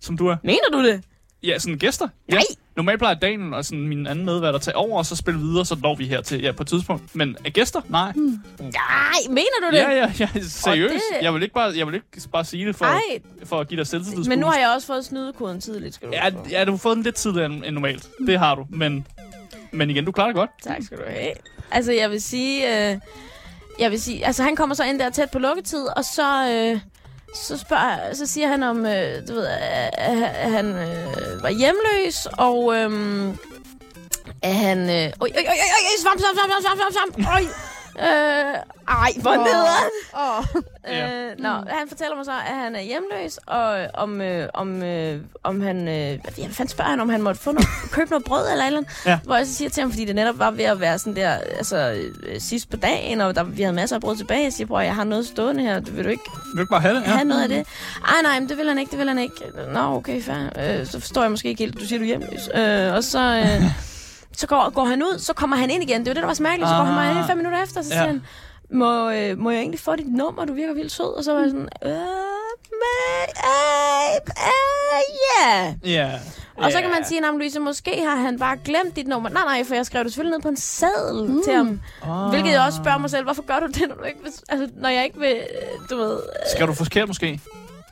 [0.00, 0.36] som du er.
[0.44, 1.04] Mener du det?
[1.46, 2.08] Ja, sådan gæster.
[2.28, 2.34] Ja.
[2.34, 2.42] Nej.
[2.76, 5.64] Normalt plejer Daniel og sådan min anden medvært at tage over, og så spille videre,
[5.66, 7.14] så når vi her til ja, på et tidspunkt.
[7.16, 7.80] Men er gæster?
[7.88, 8.12] Nej.
[8.12, 8.22] Mm.
[8.60, 8.70] Nej,
[9.28, 9.82] mener du det?
[9.82, 10.92] Ja, ja, ja, seriøst.
[10.94, 13.00] det- Jeg vil ikke bare, jeg vil ikke bare sige det for, Ej,
[13.44, 14.28] for at give dig selvtillidsboost.
[14.28, 16.46] men nu har jeg også fået snydekoden tidligt, skal du Ja, på.
[16.50, 18.08] ja, du har fået den lidt tidligere end, end normalt.
[18.26, 19.06] Det har du, men,
[19.72, 20.50] men igen, du klarer det godt.
[20.62, 21.30] Tak skal du have.
[21.70, 22.90] Altså, jeg vil sige...
[22.92, 22.98] Øh,
[23.78, 24.26] jeg vil sige...
[24.26, 26.48] Altså, han kommer så ind der tæt på lukketid, og så...
[26.50, 26.80] Øh,
[27.34, 32.26] så, spørger, så siger han om, øh, du ved, at, at han øh, var hjemløs,
[32.38, 33.28] og øh,
[34.42, 34.78] at han...
[34.78, 37.75] Øh, oj, oj, oj, oj, oj, svamp, svamp, svamp, svamp, svamp, svamp, oj.
[37.98, 38.54] Øh,
[38.88, 39.44] ej, hvor Åh.
[39.44, 39.90] nederen.
[40.88, 41.30] Ja.
[41.30, 45.20] Øh, nå, han fortæller mig så, at han er hjemløs, og om, øh, om, øh,
[45.44, 45.88] om han...
[45.88, 48.78] Øh, hvad fanden spørger han, om han måtte få noget, købe noget brød eller eller
[48.78, 48.90] andet.
[49.06, 49.18] Ja.
[49.24, 51.30] Hvor jeg så siger til ham, fordi det netop var ved at være sådan der,
[51.30, 51.76] altså
[52.22, 54.42] øh, sidst på dagen, og der, vi havde masser af brød tilbage.
[54.42, 56.80] Jeg siger, bror, jeg har noget stående her, vil du ikke Vil du ikke bare
[56.80, 57.02] have det?
[57.02, 57.10] ja.
[57.10, 57.66] have noget af det?
[58.04, 59.34] Ej, nej, men det vil han ikke, det vil han ikke.
[59.72, 60.80] Nå, okay, fair.
[60.80, 62.48] Øh, så forstår jeg måske ikke helt, du siger, du er hjemløs.
[62.54, 63.20] Øh, og så...
[63.20, 63.62] Øh,
[64.36, 66.00] så går, går han ud, så kommer han ind igen.
[66.00, 66.68] Det var det, der var så mærkeligt.
[66.68, 67.14] Så går han Ah.
[67.14, 67.94] mig ind fem minutter efter, så Ja.
[67.94, 68.22] siger han,
[68.70, 70.44] må, øh, må jeg egentlig få dit nummer?
[70.44, 71.16] Du virker vildt sød.
[71.16, 71.90] Og så var jeg sådan, øh,
[72.82, 74.16] men, øh,
[74.46, 75.74] øh, ja.
[75.84, 76.10] Ja.
[76.56, 79.28] Og så kan man sige, at Louise, måske har han bare glemt dit nummer.
[79.28, 81.42] Nej, nej, for jeg skrev det selvfølgelig ned på en seddel mm.
[81.44, 81.80] til ham.
[82.08, 82.30] Oh.
[82.30, 84.68] Hvilket jeg også spørger mig selv, hvorfor gør du det, når, du ikke vil, altså,
[84.76, 86.18] når jeg ikke vil, øh, du ved...
[86.54, 87.40] Skal du forkert måske?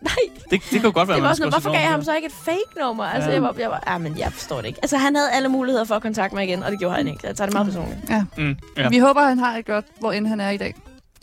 [0.04, 0.14] Nej,
[0.50, 2.14] Det, det kan jo godt være, det var man sådan, hvorfor gav jeg ham så
[2.14, 3.04] ikke et fake nummer?
[3.04, 3.36] Altså, Ja.
[3.36, 3.42] ja.
[3.42, 4.78] jeg var, jeg var, ja, men jeg forstår det ikke.
[4.82, 7.20] Altså, han havde alle muligheder for at kontakte mig igen, og det gjorde han ikke.
[7.26, 7.98] Jeg tager det meget personligt.
[8.38, 8.88] Mm, ja.
[8.88, 10.74] Vi håber, han har det godt, hvor end han er i dag.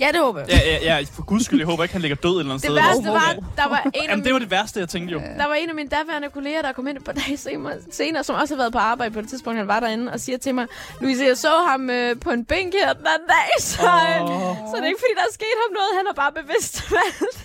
[0.02, 0.50] Ja, det håber jeg.
[0.50, 2.64] Ja, ja, ja, for guds skyld, jeg håber ikke, han ligger død et eller andet
[2.68, 2.76] Det sted.
[2.88, 5.20] værste var, der var en Jamen, det var det værste, jeg tænkte jo.
[5.38, 8.36] Der var en af mine daværende kolleger, der kom ind par dage senere, senere, som
[8.36, 10.66] også har været på arbejde på det tidspunkt, han var derinde, og siger til mig,
[11.02, 14.56] Louise, jeg så ham øh, på en bænk her den anden dag, så, øh, Åh.
[14.70, 17.38] så det er ikke fordi, der er sket ham noget, han har bare bevidst valgt.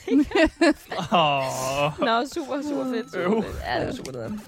[1.13, 2.01] Åh.
[2.01, 3.13] Nå, super, super fedt.
[3.13, 3.57] Super fedt.
[3.67, 4.41] Ja, det var super nederen.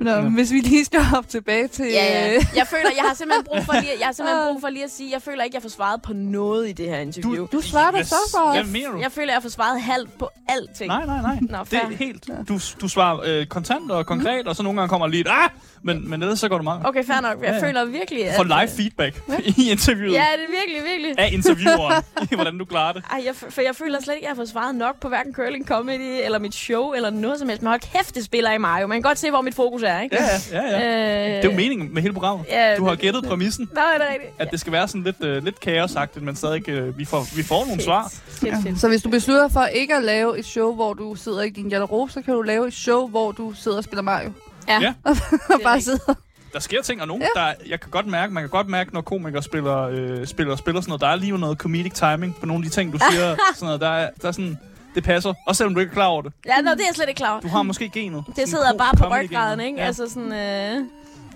[0.00, 1.84] Nå, hvis vi lige skal hoppe tilbage til...
[1.86, 2.34] Ja, ja.
[2.34, 4.84] øh, Jeg føler, jeg har simpelthen brug for lige, jeg har simpelthen brug for lige
[4.84, 7.33] at sige, jeg føler ikke, jeg får svaret på noget i det her interview.
[7.33, 8.68] Du, Du svarer da Hvad- så for Hvad os.
[8.72, 8.98] mener du?
[9.00, 10.88] Jeg føler, jeg har fået svaret halvt på alting.
[10.88, 11.38] Nej, nej, nej.
[11.40, 11.80] Nå, det fair.
[11.80, 12.26] er helt...
[12.48, 15.50] Du, du svarer øh, kontant og konkret, og så nogle gange kommer lige et ah!
[15.86, 16.80] Men, men ellers så går det meget.
[16.86, 17.36] Okay, fair nok.
[17.42, 17.62] Jeg Ja, ja.
[17.68, 18.36] føler virkelig, at...
[18.36, 19.22] For live feedback
[19.58, 21.18] i interviewet Ja, det er virkelig, virkelig.
[21.18, 23.02] af intervieweren, i hvordan du klarer det.
[23.12, 25.34] Ej, jeg, for jeg føler slet ikke, at jeg har fået svaret nok på hverken
[25.34, 27.62] curling comedy, eller mit show, eller noget som helst.
[27.62, 28.88] Men hold kæft, det spiller i mig.
[28.88, 30.16] Man kan godt se, hvor mit fokus er, ikke?
[30.52, 30.78] Ja, ja, ja.
[30.80, 31.26] ja.
[31.26, 32.46] Øh, Det er jo meningen med hele programmet.
[32.48, 34.32] Ja, Du har gættet præmissen, Nå, er det rigtigt?
[34.38, 37.42] at det skal være sådan lidt, øh, lidt kaosagtigt, men stadig øh, vi, får, vi
[37.42, 38.12] får nogle svar.
[38.28, 38.80] Shit.
[38.80, 41.68] Så hvis du beslutter for ikke at lave et show, hvor du sidder i din
[41.68, 44.32] garderobe, så kan du lave et show, hvor du sidder og spiller Mario.
[44.68, 44.80] Ja.
[44.80, 44.94] Ja.
[45.54, 46.14] og bare sidder.
[46.52, 47.40] Der sker ting, og nogen, ja.
[47.40, 50.80] der, jeg kan godt mærke, man kan godt mærke, når komikere spiller, øh, spiller, spiller
[50.80, 53.36] sådan noget, der er lige noget comedic timing på nogle af de ting, du siger.
[53.54, 54.58] sådan noget, der er, der er sådan,
[54.94, 55.34] det passer.
[55.46, 56.32] Også selvom du ikke er klar over det.
[56.46, 57.40] Ja, nå, det er jeg slet ikke klar over.
[57.40, 58.24] Du har måske genet.
[58.36, 59.78] Det sidder bare på ryggraden, ikke?
[59.78, 59.86] Ja.
[59.86, 60.32] Altså sådan...
[60.32, 60.84] Øh,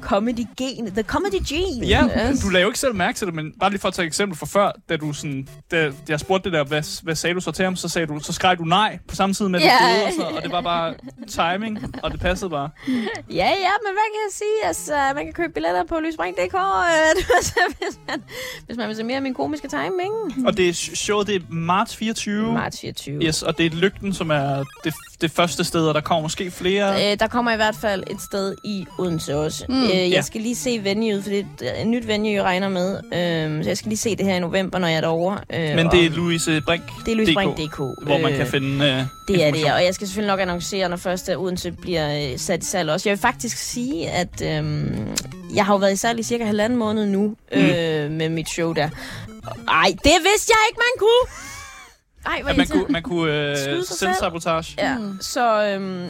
[0.02, 0.90] comedy gen.
[0.92, 1.86] The comedy gene.
[1.86, 2.40] Ja, Yes.
[2.40, 4.06] du lagde jo ikke selv mærke til det, men bare lige for at tage et
[4.08, 7.40] eksempel fra før, da du sådan, da jeg spurgte det der, hvad, hvad sagde du
[7.40, 9.62] så til ham, så sagde du, så skreg du nej på samme tid med, at
[9.62, 10.06] du Ja.
[10.06, 10.94] og, så, og det var bare
[11.28, 12.70] timing, og det passede bare.
[12.88, 12.94] Ja,
[13.34, 14.66] ja, men hvad kan jeg sige?
[14.66, 17.24] Altså, man kan købe billetter på lysspring.dk, øh,
[17.78, 18.22] hvis, man,
[18.66, 20.46] hvis man vil se mere af min komiske timing.
[20.46, 22.52] Og det er showet, det er marts 24.
[22.52, 23.22] Marts 24.
[23.22, 26.50] Yes, og det er Lygten, som er det, det første sted, og der kommer måske
[26.50, 27.12] flere.
[27.12, 29.64] Øh, der kommer i hvert fald et sted i Odense også.
[29.68, 30.22] Mm, øh, jeg ja.
[30.22, 32.96] skal lige se venueet, for det er et nyt venue, jeg regner med.
[32.96, 35.38] Øh, så jeg skal lige se det her i november, når jeg er derovre.
[35.54, 37.76] Øh, Men det er Louise Brink, det er lysspring.dk.
[37.78, 39.02] hvor man kan finde øh,
[39.36, 39.74] Det er det, ja.
[39.74, 42.90] og jeg skal selvfølgelig nok annoncere, når først at Odense bliver øh, sat i salg
[42.90, 43.08] også.
[43.08, 45.06] Jeg vil faktisk sige, at øhm,
[45.54, 48.72] jeg har jo været i salg i cirka halvanden måned nu øh, med mit show
[48.72, 48.88] der.
[49.68, 51.28] Ej, det vidste jeg ikke, man kunne!
[52.26, 53.84] Ej, hvor At man kunne, man kunne øh, selv.
[53.84, 54.74] selvsabotage.
[54.78, 55.64] Ja, så...
[55.64, 56.08] Øhm,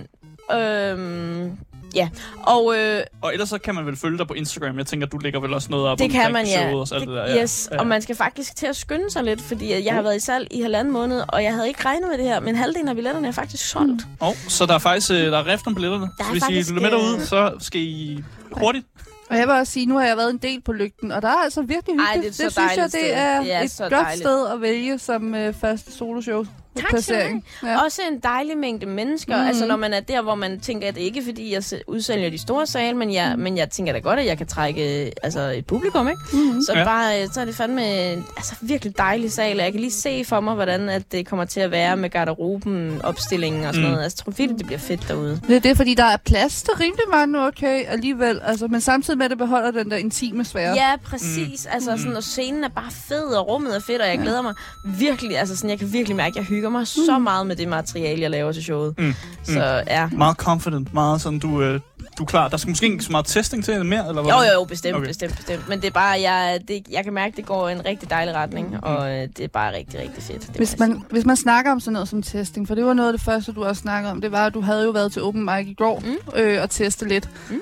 [0.53, 1.59] øhm,
[1.95, 2.09] ja,
[2.43, 4.79] og øh, Og ellers så kan man vel følge dig på Instagram.
[4.79, 6.75] Jeg tænker, du lægger vel også noget op det kan man, ja.
[6.75, 7.43] og alt det, der.
[7.43, 10.21] Yes, og man skal faktisk til at skynde sig lidt, fordi jeg har været i
[10.21, 12.95] salg i halvanden måned, og jeg havde ikke regnet med det her, men halvdelen af
[12.95, 14.03] billetterne er faktisk solgt.
[14.21, 16.09] Oh, så der er faktisk øh, der er rift om billetterne.
[16.19, 18.87] Der så hvis faktisk, I lytter med øh, derude, så skal I hurtigt.
[19.31, 21.29] Og jeg vil også sige, nu har jeg været en del på lygten, og der
[21.29, 22.39] er altså virkelig Ej, hyggeligt.
[22.39, 24.23] det er så synes jeg, det er Det er et godt dejligt.
[24.25, 26.45] sted at vælge som øh, første soloshow.
[26.81, 27.45] Tak placering.
[27.63, 27.85] Ja.
[27.85, 29.37] Også en dejlig mængde mennesker.
[29.43, 29.47] Mm.
[29.49, 32.31] Altså når man er der, hvor man tænker, at det ikke er fordi, jeg udsælger
[32.31, 33.43] de store sale, men jeg, mm.
[33.43, 36.21] men jeg tænker da godt, at jeg kan trække øh, altså et publikum, ikke?
[36.33, 36.63] Mm-hmm.
[36.63, 36.79] Så, Ja.
[36.79, 36.85] ja.
[36.85, 37.83] bare, øh, så er det fandme
[38.37, 39.57] altså, virkelig dejlig sal.
[39.59, 42.11] og Jeg kan lige se for mig, hvordan at det kommer til at være med
[42.11, 43.91] garderoben, opstillingen og sådan Mm.
[43.93, 44.05] noget.
[44.05, 45.41] Altså, jeg tror virkelig, det bliver fedt derude.
[45.49, 48.41] Det er det, fordi der er plads til rimelig mange, okay, alligevel.
[48.45, 50.75] Altså, men samtidig med, at det beholder den der intime sfære.
[50.75, 51.65] Ja, præcis.
[51.65, 51.71] Mm.
[51.75, 54.55] Altså, sådan, og scenen er bare fed, og rummet er fedt, og jeg glæder mig
[54.85, 55.39] virkelig.
[55.39, 56.87] Altså, sådan, jeg kan virkelig mærke, at jeg hygger mig mm.
[56.87, 58.95] så meget med det materiale, jeg laver til showet.
[58.99, 59.15] Mm.
[59.45, 60.09] Så ja.
[60.13, 61.81] Meget confident, meget sådan, du, øh,
[62.19, 62.49] du er klar.
[62.49, 64.33] Der skal måske ikke så meget testing til mere, eller hvad?
[64.33, 65.07] Jo, jo, jo, bestemt, Okay.
[65.07, 65.69] bestemt, bestemt.
[65.69, 68.11] Men det er bare, jeg, det, jeg kan mærke, at det går i en rigtig
[68.11, 70.47] dejlig retning, og øh, det er bare rigtig, rigtig fedt.
[70.47, 73.09] Det Hvis man, hvis man snakker om sådan noget som testing, for det var noget
[73.09, 75.23] af det første, du også snakkede om, det var, at du havde jo været til
[75.23, 76.39] open mic i går Mm.
[76.41, 77.29] øh, og teste lidt.
[77.51, 77.61] Mm.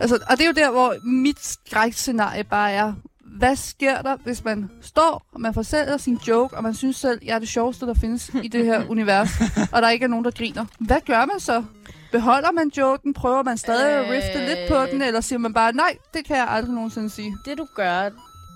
[0.00, 2.92] Altså, og det er jo der, hvor mit skrækscenarie bare er,
[3.38, 7.18] hvad sker der, hvis man står, og man forsælger sin joke, og man synes selv,
[7.24, 9.28] jeg er det sjoveste, der findes i det her univers,
[9.72, 10.64] og der ikke er nogen, der griner.
[10.80, 11.64] Hvad gør man så?
[12.12, 13.14] Beholder man joken?
[13.14, 14.46] Prøver man stadig at rifte Øh.
[14.48, 15.02] lidt på den?
[15.02, 17.36] Eller siger man bare, nej, det kan jeg aldrig nogensinde sige.
[17.44, 18.08] Det du gør,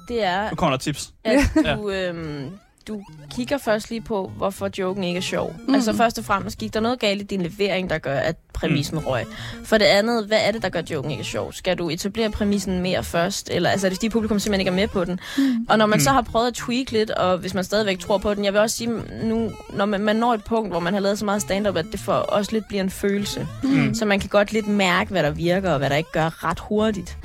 [0.09, 1.13] det er, Nu kommer der tips.
[1.25, 1.75] at Ja.
[1.75, 2.51] du, øhm,
[2.89, 5.57] du kigger først lige på, hvorfor joken ikke er sjov.
[5.69, 5.75] Mm.
[5.75, 8.99] Altså først og fremmest gik der noget galt i din levering, der gør, at præmissen
[8.99, 9.05] mm.
[9.05, 9.25] røg.
[9.65, 11.53] For det andet, hvad er det, der gør, joken ikke er sjov?
[11.53, 13.51] Skal du etablere præmissen mere først?
[13.53, 15.21] Eller altså, er det fordi publikum simpelthen ikke er med på den?
[15.39, 15.67] Mm.
[15.69, 16.01] Og når man mm.
[16.01, 18.61] så har prøvet at tweak lidt, og hvis man stadigvæk tror på den, jeg vil
[18.61, 18.91] også sige,
[19.23, 21.87] nu, når man, man når et punkt, hvor man har lavet så meget stand-up, at
[21.93, 23.47] det for også lidt bliver en følelse.
[23.63, 23.95] Mm.
[23.95, 26.59] Så man kan godt lidt mærke, hvad der virker, og hvad der ikke gør ret
[26.59, 27.17] hurtigt.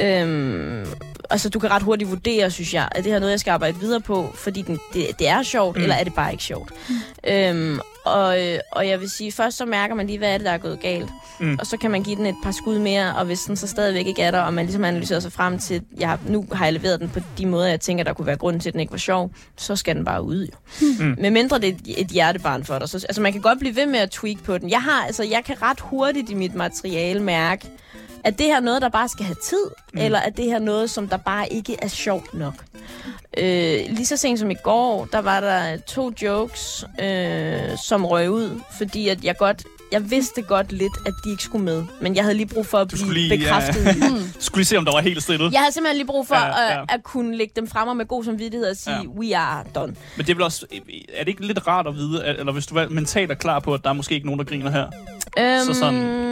[0.00, 0.86] Øhm,
[1.30, 3.50] altså, du kan ret hurtigt vurdere, synes jeg, at det her er noget, jeg skal
[3.50, 5.82] arbejde videre på, fordi den, det, det er sjovt, mm.
[5.82, 6.72] eller er det bare ikke sjovt.
[6.88, 6.94] Mm.
[7.30, 8.36] Øhm, og,
[8.72, 10.80] og jeg vil sige, først så mærker man lige, hvad er det, der er gået
[10.80, 11.10] galt.
[11.40, 11.56] Mm.
[11.60, 14.06] Og så kan man give den et par skud mere, og hvis den så stadigvæk
[14.06, 17.00] ikke er der, og man ligesom analyserer sig frem til, jeg nu har jeg leveret
[17.00, 18.98] den på de måder, jeg tænker, der kunne være grunden til, at den ikke var
[18.98, 20.86] sjov, så skal den bare ud, jo.
[21.04, 21.16] Mm.
[21.18, 22.88] Med mindre det er et, et hjertebarn for dig.
[22.88, 24.70] Så, altså, man kan godt blive ved med at tweak på den.
[24.70, 27.68] Jeg, har, altså, jeg kan ret hurtigt i mit materiale mærke,
[28.26, 29.64] at det her er noget, der bare skal have tid,
[29.94, 30.00] mm.
[30.00, 32.54] eller er det her noget, som der bare ikke er sjovt nok.
[33.38, 38.30] Øh, lige så sent som i går, der var der to jokes, øh, som røg
[38.30, 41.84] ud, fordi at jeg godt, jeg vidste godt lidt, at de ikke skulle med.
[42.00, 43.36] Men jeg havde lige brug for at blive skulle lige, ja.
[43.44, 43.84] bekræftet.
[43.84, 43.94] det.
[44.36, 45.48] Du skulle lige se, om der var helt stille.
[45.52, 46.82] Jeg havde simpelthen lige brug for Ja, ja, ja.
[46.82, 49.02] At, at kunne lægge dem frem og med god samvittighed og sige, Ja.
[49.02, 49.08] ja.
[49.08, 49.94] we are done.
[50.16, 50.66] Men det er vel også,
[51.14, 53.58] er det ikke lidt rart at vide, at, eller hvis du er mentalt er klar
[53.60, 54.86] på, at der er måske ikke nogen, der griner her,
[55.38, 56.25] Øhm, Så sådan-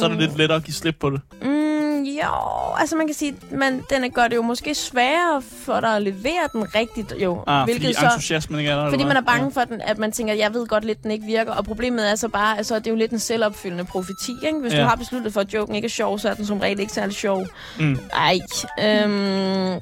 [0.00, 1.20] så er det lidt lettere at give slip på det.
[1.42, 5.96] Mm, jo, altså man kan sige, man, den gør det jo måske sværere for dig
[5.96, 7.44] at levere den rigtigt, jo.
[7.46, 10.34] Ah, fordi entusiasmen ikke er der, Fordi man er bange for, den, at man tænker,
[10.34, 11.52] jeg ved godt lidt, den ikke virker.
[11.52, 14.32] Og problemet er så bare, altså, det er jo lidt en selvopfyldende profeti.
[14.46, 14.58] Ikke?
[14.60, 14.78] Hvis ja.
[14.78, 14.82] Ja.
[14.84, 16.92] du har besluttet for, at joken ikke er sjov, så er den som regel ikke
[16.92, 17.46] særlig sjov.
[17.78, 17.98] Mm.
[18.12, 18.38] Ej.
[18.84, 19.80] Øhm,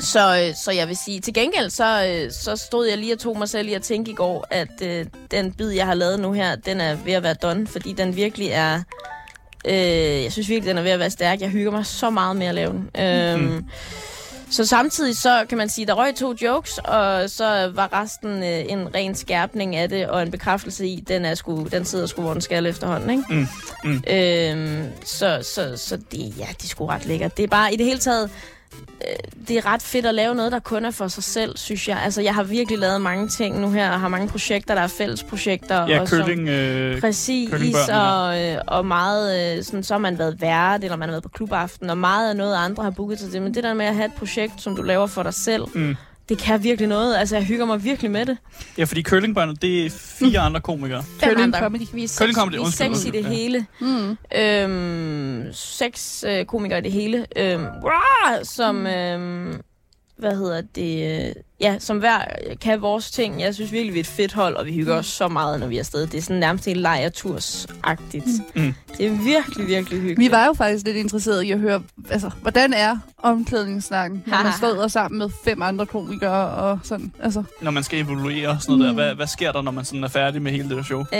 [0.00, 3.38] så, så jeg vil sige, til gengæld, så, øh, så stod jeg lige og tog
[3.38, 6.32] mig selv i at tænke i går, at øh, den bid, jeg har lavet nu
[6.32, 8.82] her, den er ved at være done, fordi den virkelig er...
[9.66, 11.40] Øh, jeg synes virkelig, den er ved at være stærk.
[11.40, 13.02] Jeg hygger mig så meget med at lave den.
[13.04, 13.64] Øhm, Mhm.
[14.52, 18.64] Så samtidig så kan man sige, der røg to jokes, og så var resten øh,
[18.68, 22.22] en ren skærpning af det, og en bekræftelse i, den, er sgu, den sidder sgu,
[22.22, 23.10] hvor den skal efterhånden.
[23.10, 23.22] Ikke?
[23.28, 23.46] Mm,
[23.90, 24.02] mm.
[24.10, 27.36] Øhm, så så, så det, ja, det er sgu ret lækkert.
[27.36, 28.30] Det er bare i det hele taget, øh,
[29.48, 31.98] det er ret fedt at lave noget, der kun er for sig selv, synes jeg.
[32.04, 34.86] Altså, jeg har virkelig lavet mange ting nu her, og har mange projekter, der er
[34.86, 35.86] fælles projekter.
[35.88, 36.48] Ja, og som- curling.
[36.48, 37.50] Øh, Præcis,
[37.92, 41.22] og, øh, og meget, øh, sådan, så har man været vært, eller man har været
[41.22, 43.42] på klubaften, og meget af noget, andre har booket sig til.
[43.42, 45.96] Men det der med at have et projekt, som du laver for dig selv, mm.
[46.30, 47.16] Det kan virkelig noget.
[47.16, 48.38] Altså, jeg hygger mig virkelig med det.
[48.78, 51.04] Ja, fordi curlingbørnene, det er fire andre komikere.
[51.22, 51.58] Curling andre.
[51.58, 51.82] comedy.
[51.92, 53.28] Vi er seks, comedy, vi er undskyld, seks i det ja.
[53.28, 53.66] hele.
[53.80, 54.16] Mm.
[54.36, 57.26] Øhm, seks øh, komikere i det hele.
[57.36, 59.60] Øhm, rah, som, øhm,
[60.16, 62.18] hvad hedder det, øh, ja, som hver
[62.60, 63.40] kan vores ting.
[63.40, 65.66] Jeg synes virkelig, vi er et fedt hold, og vi hygger os så meget, når
[65.66, 66.06] vi er afsted.
[66.06, 68.26] Det er sådan nærmest helt lejerturs-agtigt.
[68.54, 68.74] Mm.
[68.98, 70.20] Det er virkelig, virkelig hyggeligt.
[70.20, 74.52] Vi var jo faktisk lidt interesserede i at høre, altså, hvordan er omklædningssnakken, når man
[74.58, 77.12] står sammen med fem andre komikere og sådan.
[77.22, 78.96] Altså, Når man skal evaluere og sådan noget Mm.
[78.96, 79.04] der.
[79.04, 81.00] Hvad, hvad sker der, når man sådan er færdig med hele det show?
[81.00, 81.18] Øh,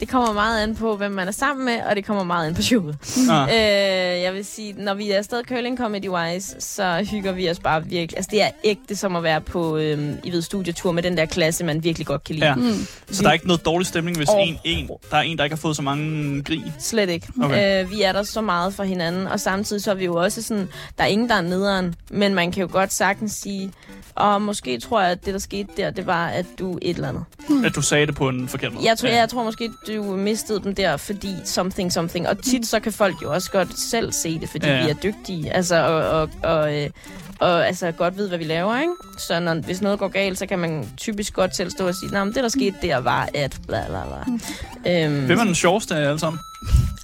[0.00, 2.54] det kommer meget an på, hvem man er sammen med, og det kommer meget an
[2.54, 2.96] på showet.
[3.30, 3.48] Ah.
[3.48, 7.84] Øh, jeg vil sige, når vi er afsted curling comedy-wise, så hygger vi os bare
[7.84, 8.16] virkelig.
[8.16, 11.26] Altså, det er ægte som at være på, øh, I ved, studietur med den der
[11.26, 12.46] klasse, man virkelig godt kan lide.
[12.46, 12.54] Ja.
[12.54, 12.86] mm.
[13.10, 14.48] Så der er ikke noget dårlig stemning, hvis Åh.
[14.48, 16.72] en, en, der er en, der ikke har fået så mange grin.
[16.78, 17.28] Slet ikke.
[17.42, 17.84] Okay.
[17.84, 20.42] Øh, vi er der så meget for hinanden, og samtidig så er vi jo også
[20.42, 20.68] sådan,
[20.98, 23.72] der er ingen, der er nederen, men man kan jo godt sagtens sige,
[24.16, 27.08] og måske tror jeg, at det, der skete der, det var, at du et eller
[27.08, 27.24] andet.
[27.64, 28.84] At du sagde det på en forkert måde.
[28.88, 32.28] Jeg tror, jeg tror måske, du mistede dem der, fordi something, something.
[32.28, 34.84] Og tit så kan folk jo også godt selv se det, fordi Ja, ja, ja.
[34.84, 35.52] vi er dygtige.
[35.52, 36.90] Altså, og, og, og, øh,
[37.40, 38.92] og altså, godt ved, hvad vi laver, ikke?
[39.18, 42.12] Så når, hvis noget går galt, så kan man typisk godt selv stå og sige,
[42.12, 45.04] nej, men det, der skete der, var at bla bla bla.
[45.04, 46.40] Øhm, Hvem er den sjoveste af jer alle sammen?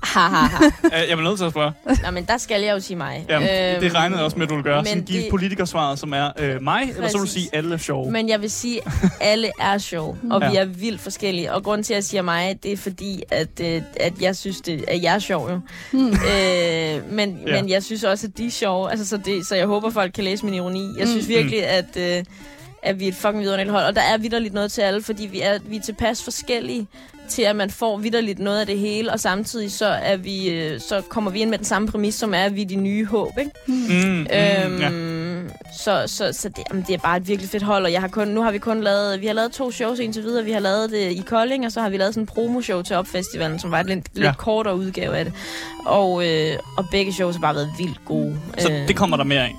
[0.03, 0.99] Ha, ha, ha.
[1.09, 1.73] Jeg vil nødt til at spørge.
[2.05, 3.27] Nå, men der skal jeg jo sige mig.
[3.29, 4.87] Jamen, Øhm, det regnede jeg også med, at du ville gøre.
[4.87, 7.33] Sådan give det- politikersvaret, som er øh, mig, eller så vil du Præcis.
[7.43, 8.11] sige, alle er sjove.
[8.11, 10.51] Men jeg vil sige, at alle er sjove, og Ja.
[10.51, 11.53] vi er vildt forskellige.
[11.53, 14.61] Og grunden til, at jeg siger mig, det er fordi, at, øh, at jeg synes,
[14.61, 15.61] det, at jeg er sjov jo.
[15.93, 16.07] Mm.
[16.09, 16.13] øh,
[17.13, 17.55] men, Ja.
[17.55, 17.63] ja.
[17.63, 18.91] men jeg synes også, at de er sjove.
[18.91, 20.95] Altså, så, det, så jeg håber, folk kan læse min ironi.
[20.99, 21.11] Jeg Mm.
[21.11, 22.25] synes virkelig, at, øh,
[22.83, 23.85] at vi er et fucking vidunderligt hold.
[23.85, 26.87] Og der er vidderligt noget til alle, fordi vi er, vi er tilpas forskellige
[27.31, 30.81] til, at man får vidderligt noget af det hele, og samtidig så, er vi, øh,
[30.81, 33.05] så kommer vi ind med den samme præmis, som er, at vi er de nye
[33.07, 33.51] håb, ikke?
[33.67, 34.91] Mm, mm, Øhm, ja.
[35.79, 38.09] Så, så, så det, jamen, det er bare et virkelig fedt hold, og jeg har
[38.09, 40.45] kun, nu har vi kun lavet, vi har lavet to shows indtil videre.
[40.45, 42.97] Vi har lavet det i Kolding, og så har vi lavet sådan en promoshow til
[42.97, 44.33] Opfestivalen, som var et lidt, lidt Ja.
[44.39, 45.35] kortere udgave af det.
[45.87, 48.37] Og, øh, og begge shows har bare været vildt gode.
[48.59, 49.57] Så Øh, det kommer der mere af.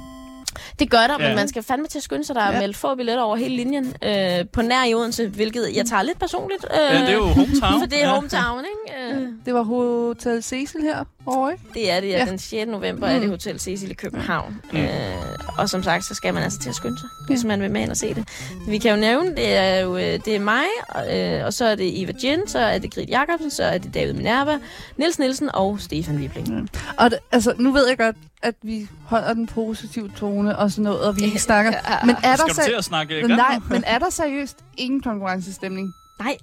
[0.80, 1.28] Det gør der, Ja.
[1.28, 2.60] men man skal fandme til at skynde sig, der er Ja.
[2.60, 3.94] meldt få billetter over hele linjen.
[4.04, 6.66] Øh, på nær i Odense, hvilket jeg tager lidt personligt.
[6.74, 7.80] Øh, Ja, det er jo hometown.
[7.82, 8.14] For det er ja.
[8.16, 9.16] hometown, ikke?
[9.22, 11.04] Øh, Det var Hotel Cecil her
[11.52, 11.64] ikke?
[11.74, 12.18] det er det, ja.
[12.18, 12.26] Ja.
[12.26, 12.68] Den 6.
[12.68, 13.30] november er det Mm.
[13.30, 14.62] Hotel Cecil i København.
[14.74, 14.80] Mm.
[14.80, 14.88] Øh,
[15.58, 17.82] og som sagt, så skal man altså til at skynde sig, hvis man vil med
[17.82, 18.28] ind og se det.
[18.68, 20.64] Vi kan jo nævne, det er jo øh, det er mig,
[21.14, 23.94] øh, og så er det Eva Jin, så er det Grit Jacobsen, så er det
[23.94, 24.60] David Minerva,
[24.98, 26.70] Niels Nielsen og Stefan Wibling.
[26.98, 30.84] Og det, altså, nu ved jeg godt, at vi holder den positive tone og sådan
[30.84, 31.72] noget, og vi ikke snakker.
[32.06, 35.94] Men er der, Skal du til at snakke nej, men er der seriøst ingen konkurrencestemning?
[36.20, 36.38] Nej,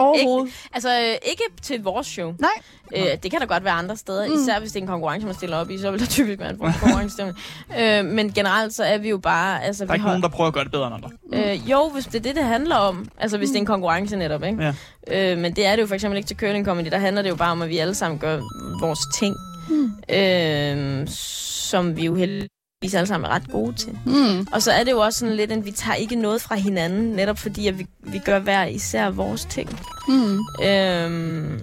[0.00, 0.54] Overhovedet?
[0.74, 2.34] altså øh, ikke til vores show.
[2.38, 2.50] Nej.
[2.96, 4.32] Øh, det kan der godt være andre steder, Mm.
[4.32, 4.42] mm.
[4.42, 6.50] især hvis det er en konkurrence, man stiller op i, så vil der typisk være
[6.50, 7.38] en konkurrencestemning.
[7.80, 9.64] øh, men generelt så er vi jo bare...
[9.64, 11.10] Altså, Der er vi ikke nogen, der prøver at gøre det bedre end andre.
[11.52, 13.08] Øh, jo, hvis det er det, det handler om.
[13.18, 14.72] Altså, hvis det er en konkurrence netop, ikke?
[15.08, 15.32] Ja.
[15.32, 16.86] Øh, men det er det jo for eksempel ikke til curling comedy.
[16.90, 18.40] Der handler det jo bare om, at vi alle sammen gør
[18.80, 19.34] vores ting.
[19.68, 19.92] Mm.
[20.16, 22.48] Øh, som vi jo heldigvis
[22.82, 23.98] alle sammen er ret gode til.
[24.06, 24.46] Mm.
[24.52, 27.10] Og så er det jo også sådan lidt, at vi tager ikke noget fra hinanden,
[27.12, 29.80] netop fordi, at vi, vi gør hver især vores ting.
[30.08, 30.38] Mm.
[30.64, 31.60] Øhm,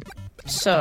[0.48, 0.72] så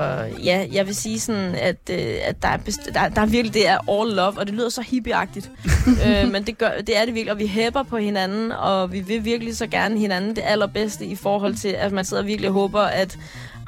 [0.45, 3.55] ja, jeg vil sige sådan, at, øh, at der, er best- der, der er virkelig,
[3.55, 5.51] det er all love, og det lyder så hippieagtigt.
[6.07, 9.01] øh, men det, gør, det er det virkelig, og vi hæpper på hinanden, og vi
[9.01, 12.51] vil virkelig så gerne hinanden det allerbedste i forhold til, at man sidder og virkelig
[12.51, 13.18] håber, at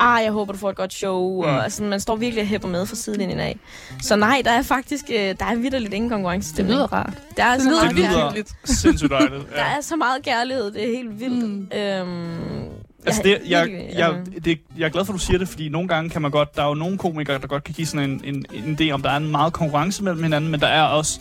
[0.01, 1.49] ah, jeg håber, du får et godt show, Mm.
[1.49, 3.59] og altså, man står virkelig og hæpper med fra sidelinjen af.
[4.03, 6.74] Så nej, der er faktisk, øh, der er vidderligt ingen Det konkurrencestemning.
[6.76, 7.12] lyder rart.
[7.36, 8.42] Der er Det så lyder meget Det lyder
[8.82, 9.51] sindssygt dejligt.
[9.55, 9.76] Der Ja.
[9.76, 11.49] er så meget kærlighed, det er helt vildt.
[11.49, 11.78] Mm.
[11.78, 12.64] Øhm,
[13.07, 15.88] Altså, det, jeg, jeg, det, jeg er glad for, at du siger det, fordi nogle
[15.88, 16.57] gange kan man godt...
[16.57, 19.03] Der er jo nogle komikere, der godt kan give sådan en, en, en idé om,
[19.03, 21.20] der er en meget konkurrence mellem hinanden, men der er også...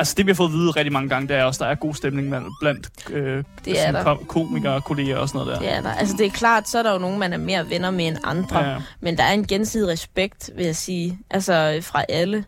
[0.00, 1.74] Altså, det vi har fået at vide rigtig mange gange, det er også, der er
[1.74, 4.02] god stemning blandt øh, Det er sådan der.
[4.04, 5.58] ko- komikere og kolleger og sådan noget der.
[5.60, 5.92] Det er der.
[5.92, 8.16] Altså, det er klart, så er der jo nogen, man er mere venner med end
[8.24, 8.58] andre.
[8.70, 8.76] Ja.
[9.00, 11.18] Men der er en gensidig respekt, vil jeg sige.
[11.30, 12.44] Altså, fra alle.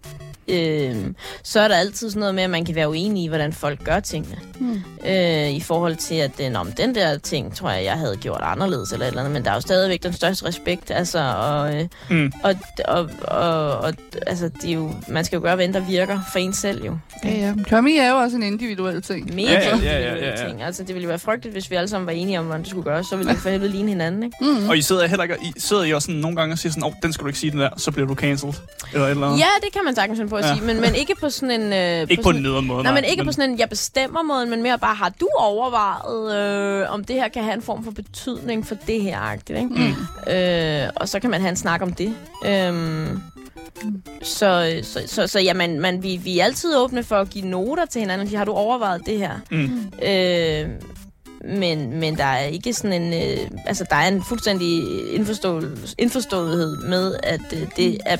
[0.52, 3.52] Øhm, så er der altid sådan noget med, at man kan være uenig i, hvordan
[3.52, 4.36] folk gør tingene.
[4.58, 4.82] Hmm.
[5.06, 8.40] Øh, I forhold til, at den, om den der ting, tror jeg, jeg havde gjort
[8.42, 9.32] anderledes eller et eller andet.
[9.34, 10.90] Men der er jo stadigvæk den største respekt.
[10.90, 12.32] Altså, og, øh, Mm.
[12.44, 13.94] og, og, og, og
[14.26, 16.96] altså, det er jo, man skal jo gøre, hvad der virker for en selv jo.
[17.24, 17.54] Ja, ja.
[17.70, 19.34] Kommi er jo også en individuel ting.
[19.34, 20.48] Mega Ja, ja, ja, individuelle ja, ja.
[20.48, 20.62] ting.
[20.62, 22.70] Altså, det ville jo være frygteligt, hvis vi alle sammen var enige om, hvordan det
[22.70, 23.06] skulle gøres.
[23.06, 24.36] Så ville det for helvede ligne hinanden, ikke?
[24.40, 24.68] Mm.
[24.68, 26.82] Og I sidder heller ikke, I sidder I også sådan nogle gange og siger sådan,
[26.82, 28.54] åh, oh, den skal du ikke sige den der, så bliver du cancelled.
[28.92, 29.38] Eller et eller andet.
[29.38, 31.72] Ja, det kan man sagtens finde på at sige, men, men ikke på sådan en...
[31.72, 32.82] Øh, Ikke på sådan, en nederen måde.
[32.82, 36.36] Nej, men ikke på sådan en, jeg bestemmer måden, men mere bare, har du overvejet,
[36.82, 39.94] øh, om det her kan have en form for betydning for det her, agtigt, ikke?
[40.26, 40.32] Mm.
[40.32, 42.14] Øh, og så kan man have en snak om det.
[42.46, 43.20] Øhm,
[44.22, 47.46] så, så, så, så ja, man, man, vi, vi er altid åbne for at give
[47.46, 48.36] noter til hinanden.
[48.36, 49.30] Har du overvejet det her?
[49.50, 49.92] Mm.
[50.06, 50.68] Øh,
[51.44, 53.12] men, men der er ikke sådan en...
[53.14, 54.82] Øh, altså, der er en fuldstændig
[55.14, 55.62] indforstå,
[55.98, 58.16] indforståethed med, at øh, det er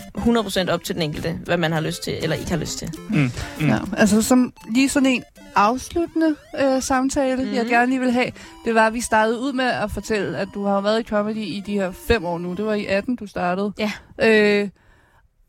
[0.66, 2.90] 100% op til den enkelte, hvad man har lyst til, eller ikke har lyst til.
[3.08, 3.30] Mm.
[3.60, 3.68] Mm.
[3.68, 5.22] Ja, altså som lige sådan en
[5.54, 7.54] afsluttende øh, samtale, mm.
[7.54, 8.32] Jeg gerne lige vil have,
[8.64, 11.36] det var, at vi startede ud med at fortælle, at du har været i comedy
[11.36, 12.54] i de her fem år nu.
[12.54, 13.72] Det var i 18, du startede.
[13.78, 13.92] Ja.
[14.22, 14.68] Øh,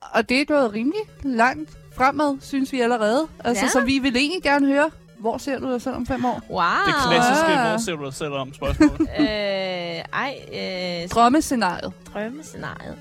[0.02, 3.28] og det er gået rimelig langt fremad, synes vi allerede.
[3.44, 3.70] Altså, Ja.
[3.70, 4.90] Så vi vil egentlig gerne høre,
[5.24, 6.42] hvor ser du dig selv om fem år?
[6.50, 6.62] Wow!
[6.88, 7.70] Det klassiske, Ah.
[7.70, 8.98] hvor ser du dig selv om spørgsmål.
[9.20, 11.94] Øh, ej, øh, Drømmescenariet.
[12.14, 12.96] drømmescenariet.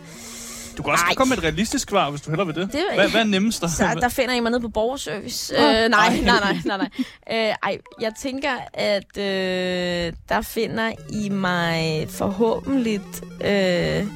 [0.78, 1.14] Du kan også Ej.
[1.14, 2.72] komme med et realistisk svar, hvis du hellere vil det.
[2.72, 3.60] Det hvad, hvad er nemmest?
[3.62, 3.68] Der?
[3.68, 5.54] Så der finder I mig nede på borgerservice.
[5.58, 6.20] Åh, Øh, nej, ej.
[6.24, 6.88] nej, nej, nej, nej.
[7.48, 13.00] Øh, ej, jeg tænker, at øh, der finder I mig forhåbentlig...
[13.44, 14.06] Øh,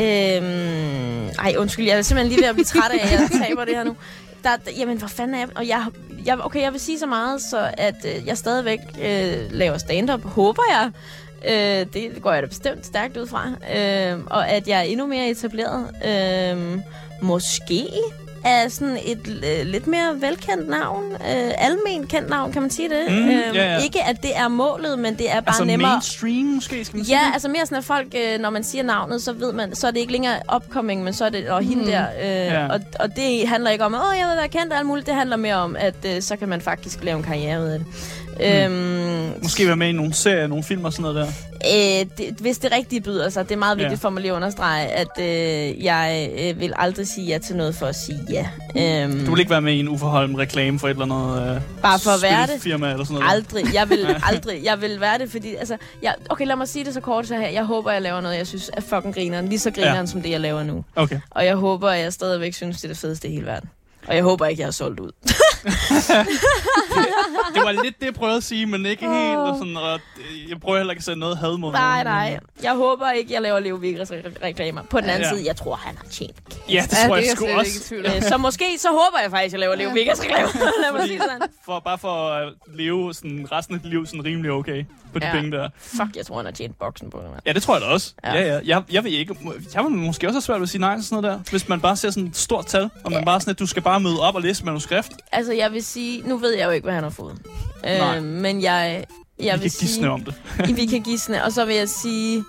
[0.00, 3.64] øh, ej, undskyld, jeg er simpelthen lige ved at blive træt af, at jeg taber
[3.64, 3.96] det her nu.
[4.44, 5.48] Der, der, jamen, hvor fanden er jeg?
[5.54, 5.86] Og jeg,
[6.26, 10.24] jeg, okay, jeg vil sige så meget, så at øh, jeg stadigvæk øh, laver stand-up,
[10.24, 10.90] håber jeg.
[11.44, 13.48] Øh, det går jeg da bestemt stærkt ud fra.
[13.48, 15.90] Øh, og at jeg er endnu mere etableret.
[16.04, 16.78] Øh,
[17.22, 17.88] måske
[18.44, 21.04] er sådan et øh, lidt mere velkendt navn.
[21.12, 23.04] Øh, almen kendt navn, kan man sige det?
[23.08, 23.78] Mm, øh, ja, ja.
[23.78, 25.90] Ikke at det er målet, men det er bare altså nemmere...
[25.90, 27.32] mainstream måske, skal man sige Ja, det?
[27.32, 29.90] altså mere sådan, at folk, øh, når man siger navnet, så ved man, så er
[29.90, 31.90] det ikke længere upcoming, men så er det, og hende Mhm.
[31.90, 32.04] der.
[32.20, 32.66] Øh, Ja.
[32.72, 35.06] og, og det handler ikke om, at åh, jeg vil være kendt og alt muligt.
[35.06, 37.78] Det handler mere om, at øh, så kan man faktisk lave en karriere ud af
[37.78, 37.86] det.
[38.40, 41.26] Øhm, Måske være med i nogle serier, nogle film og sådan noget der.
[42.00, 44.06] Øh, det, hvis det rigtige byder sig, det er meget vigtigt Ja.
[44.06, 47.74] for mig lige at understrege, at øh, jeg øh, vil aldrig sige ja til noget
[47.74, 48.48] for at sige ja.
[49.04, 51.60] Øhm, Du vil ikke være med i en uforholden reklame for et eller andet øh,
[51.82, 52.62] Bare for at være det?
[52.62, 53.32] firma eller sådan noget.
[53.34, 53.74] Aldrig.
[53.74, 54.64] Jeg vil aldrig.
[54.64, 55.54] Jeg vil være det, fordi...
[55.54, 57.48] Altså, jeg, okay, lad mig sige det så kort så her.
[57.48, 59.48] Jeg håber, jeg laver noget, jeg synes er fucking grineren.
[59.48, 60.06] Lige så grineren, ja.
[60.06, 60.84] som det, jeg laver nu.
[60.96, 61.20] Okay.
[61.30, 63.68] Og jeg håber, at jeg stadigvæk synes, det er det fedeste i hele verden.
[64.06, 65.10] Og jeg håber ikke, jeg har solgt ud.
[67.54, 69.36] Det var lidt det, jeg prøvede at sige, men ikke helt.
[69.36, 70.00] Og sådan, og
[70.48, 72.38] jeg prøver heller ikke at sætte noget had mod Nej, nogen, nej.
[72.62, 74.82] Jeg håber ikke, jeg laver Leo Vigres re- reklamer.
[74.90, 75.28] På den anden Ja.
[75.28, 75.34] ja.
[75.36, 77.94] side, jeg tror, han har tjent Ja, det Ja, tror det er jeg sgu også.
[77.94, 80.48] ikke så måske så håber jeg faktisk, at jeg laver Leo Vegas reklamer.
[80.82, 81.48] Lad mig sige det sådan.
[81.64, 85.26] For, bare for at leve sådan, resten af dit liv sådan rimelig okay på de
[85.26, 85.32] Ja.
[85.32, 85.68] penge der.
[85.78, 87.30] Fuck, jeg tror, han har tjent boksen på det.
[87.30, 87.40] mand.
[87.46, 88.14] Ja, det tror jeg da også.
[88.24, 88.32] Ja.
[88.34, 88.40] Ja.
[88.40, 88.60] Ja, ja.
[88.66, 89.36] Jeg, jeg vil ikke...
[89.74, 91.50] Jeg vil måske også have svært ved at sige nej til sådan noget der.
[91.50, 93.24] Hvis man bare ser sådan et stort tal, og man Ja.
[93.24, 95.08] bare sådan, at du skal bare møde op og læse manuskript.
[95.32, 96.22] Altså, jeg vil sige...
[96.28, 97.38] Nu ved jeg jo ikke, hvad han har fået.
[97.84, 98.16] Nej.
[98.16, 99.04] Øh, men jeg,
[99.38, 99.88] jeg vi vil kan sige...
[99.88, 100.34] gisne om det.
[100.76, 101.44] vi kan gisne.
[101.44, 102.44] Og så vil jeg sige...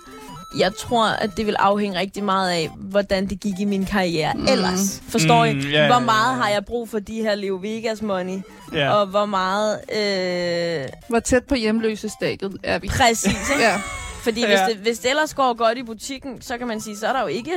[0.58, 4.32] Jeg tror, at det vil afhænge rigtig meget af, hvordan det gik i min karriere
[4.34, 4.46] mm.
[4.48, 5.02] ellers.
[5.08, 5.70] Forstår Mm, I?
[5.70, 8.38] ja, Hvor meget har jeg brug for de her Leo Vegas money?
[8.72, 8.90] Ja.
[8.92, 9.78] Og hvor meget...
[9.96, 12.88] Øh, Hvor tæt på hjemløse stadiet er vi?
[12.88, 13.62] præcis, ikke?
[13.64, 13.80] Ja.
[14.22, 14.46] Fordi Ja.
[14.46, 17.12] hvis, det, hvis det ellers går godt i butikken, så kan man sige, så er
[17.12, 17.52] der jo ikke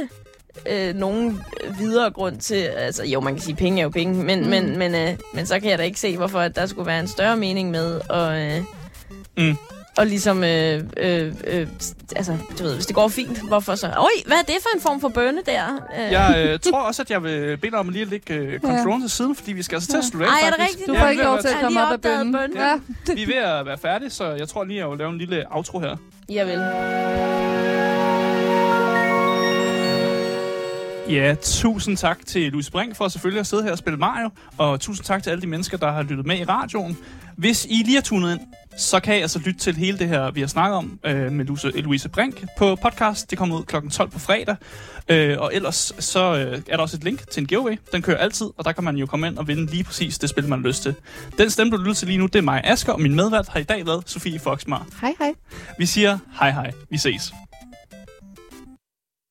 [0.71, 1.41] øh, nogen
[1.79, 2.55] videre grund til...
[2.55, 4.49] Altså, jo, man kan sige, penge er jo penge, men, Mm.
[4.49, 6.99] men, men, øh, men så kan jeg da ikke se, hvorfor at der skulle være
[6.99, 8.57] en større mening med at...
[8.57, 8.63] Øh,
[9.37, 9.55] Mm.
[9.97, 11.67] Og ligesom, øh, øh, øh,
[12.15, 13.87] altså, du ved, hvis det går fint, hvorfor så?
[13.97, 15.63] Oj, hvad er det for en form for bønne der?
[15.97, 18.59] Øh, Jeg øh, tror også, at jeg vil bede dig om lige at lægge øh,
[18.59, 20.87] controllen til siden, fordi vi skal altså til at slutte af, Ej, er det rigtigt?
[20.87, 22.33] Du får vi ikke lov til at komme op af bønnen.
[22.33, 22.57] bønnen.
[22.57, 22.73] Ja.
[23.13, 25.17] Vi er ved at være færdige, så jeg tror lige, at jeg vil lave en
[25.17, 25.95] lille outro her.
[26.29, 28.06] Jeg vil.
[31.09, 34.79] Ja, tusind tak til Louise Brink for selvfølgelig at sidde her og spille Mario, og
[34.79, 36.97] tusind tak til alle de mennesker, der har lyttet med i radioen.
[37.37, 38.39] Hvis I lige har tunet ind,
[38.77, 41.45] så kan I altså lytte til hele det her, vi har snakket om øh, med
[41.45, 43.29] Louise, Louise Brink på podcast.
[43.29, 43.75] Det kommer ud kl.
[43.91, 44.55] 12 på fredag.
[45.09, 47.77] Øh, og ellers så øh, er der også et link til en giveaway.
[47.91, 50.29] Den kører altid, og der kan man jo komme ind og vinde lige præcis det
[50.29, 50.95] spil, man har lyst til.
[51.37, 53.59] Den stemme, du lytter til lige nu, det er mig, Asker, og min medvært har
[53.59, 54.87] i dag været Sofie Foxmar.
[55.01, 55.33] Hej hej.
[55.77, 56.71] Vi siger hej hej.
[56.89, 57.33] Vi ses.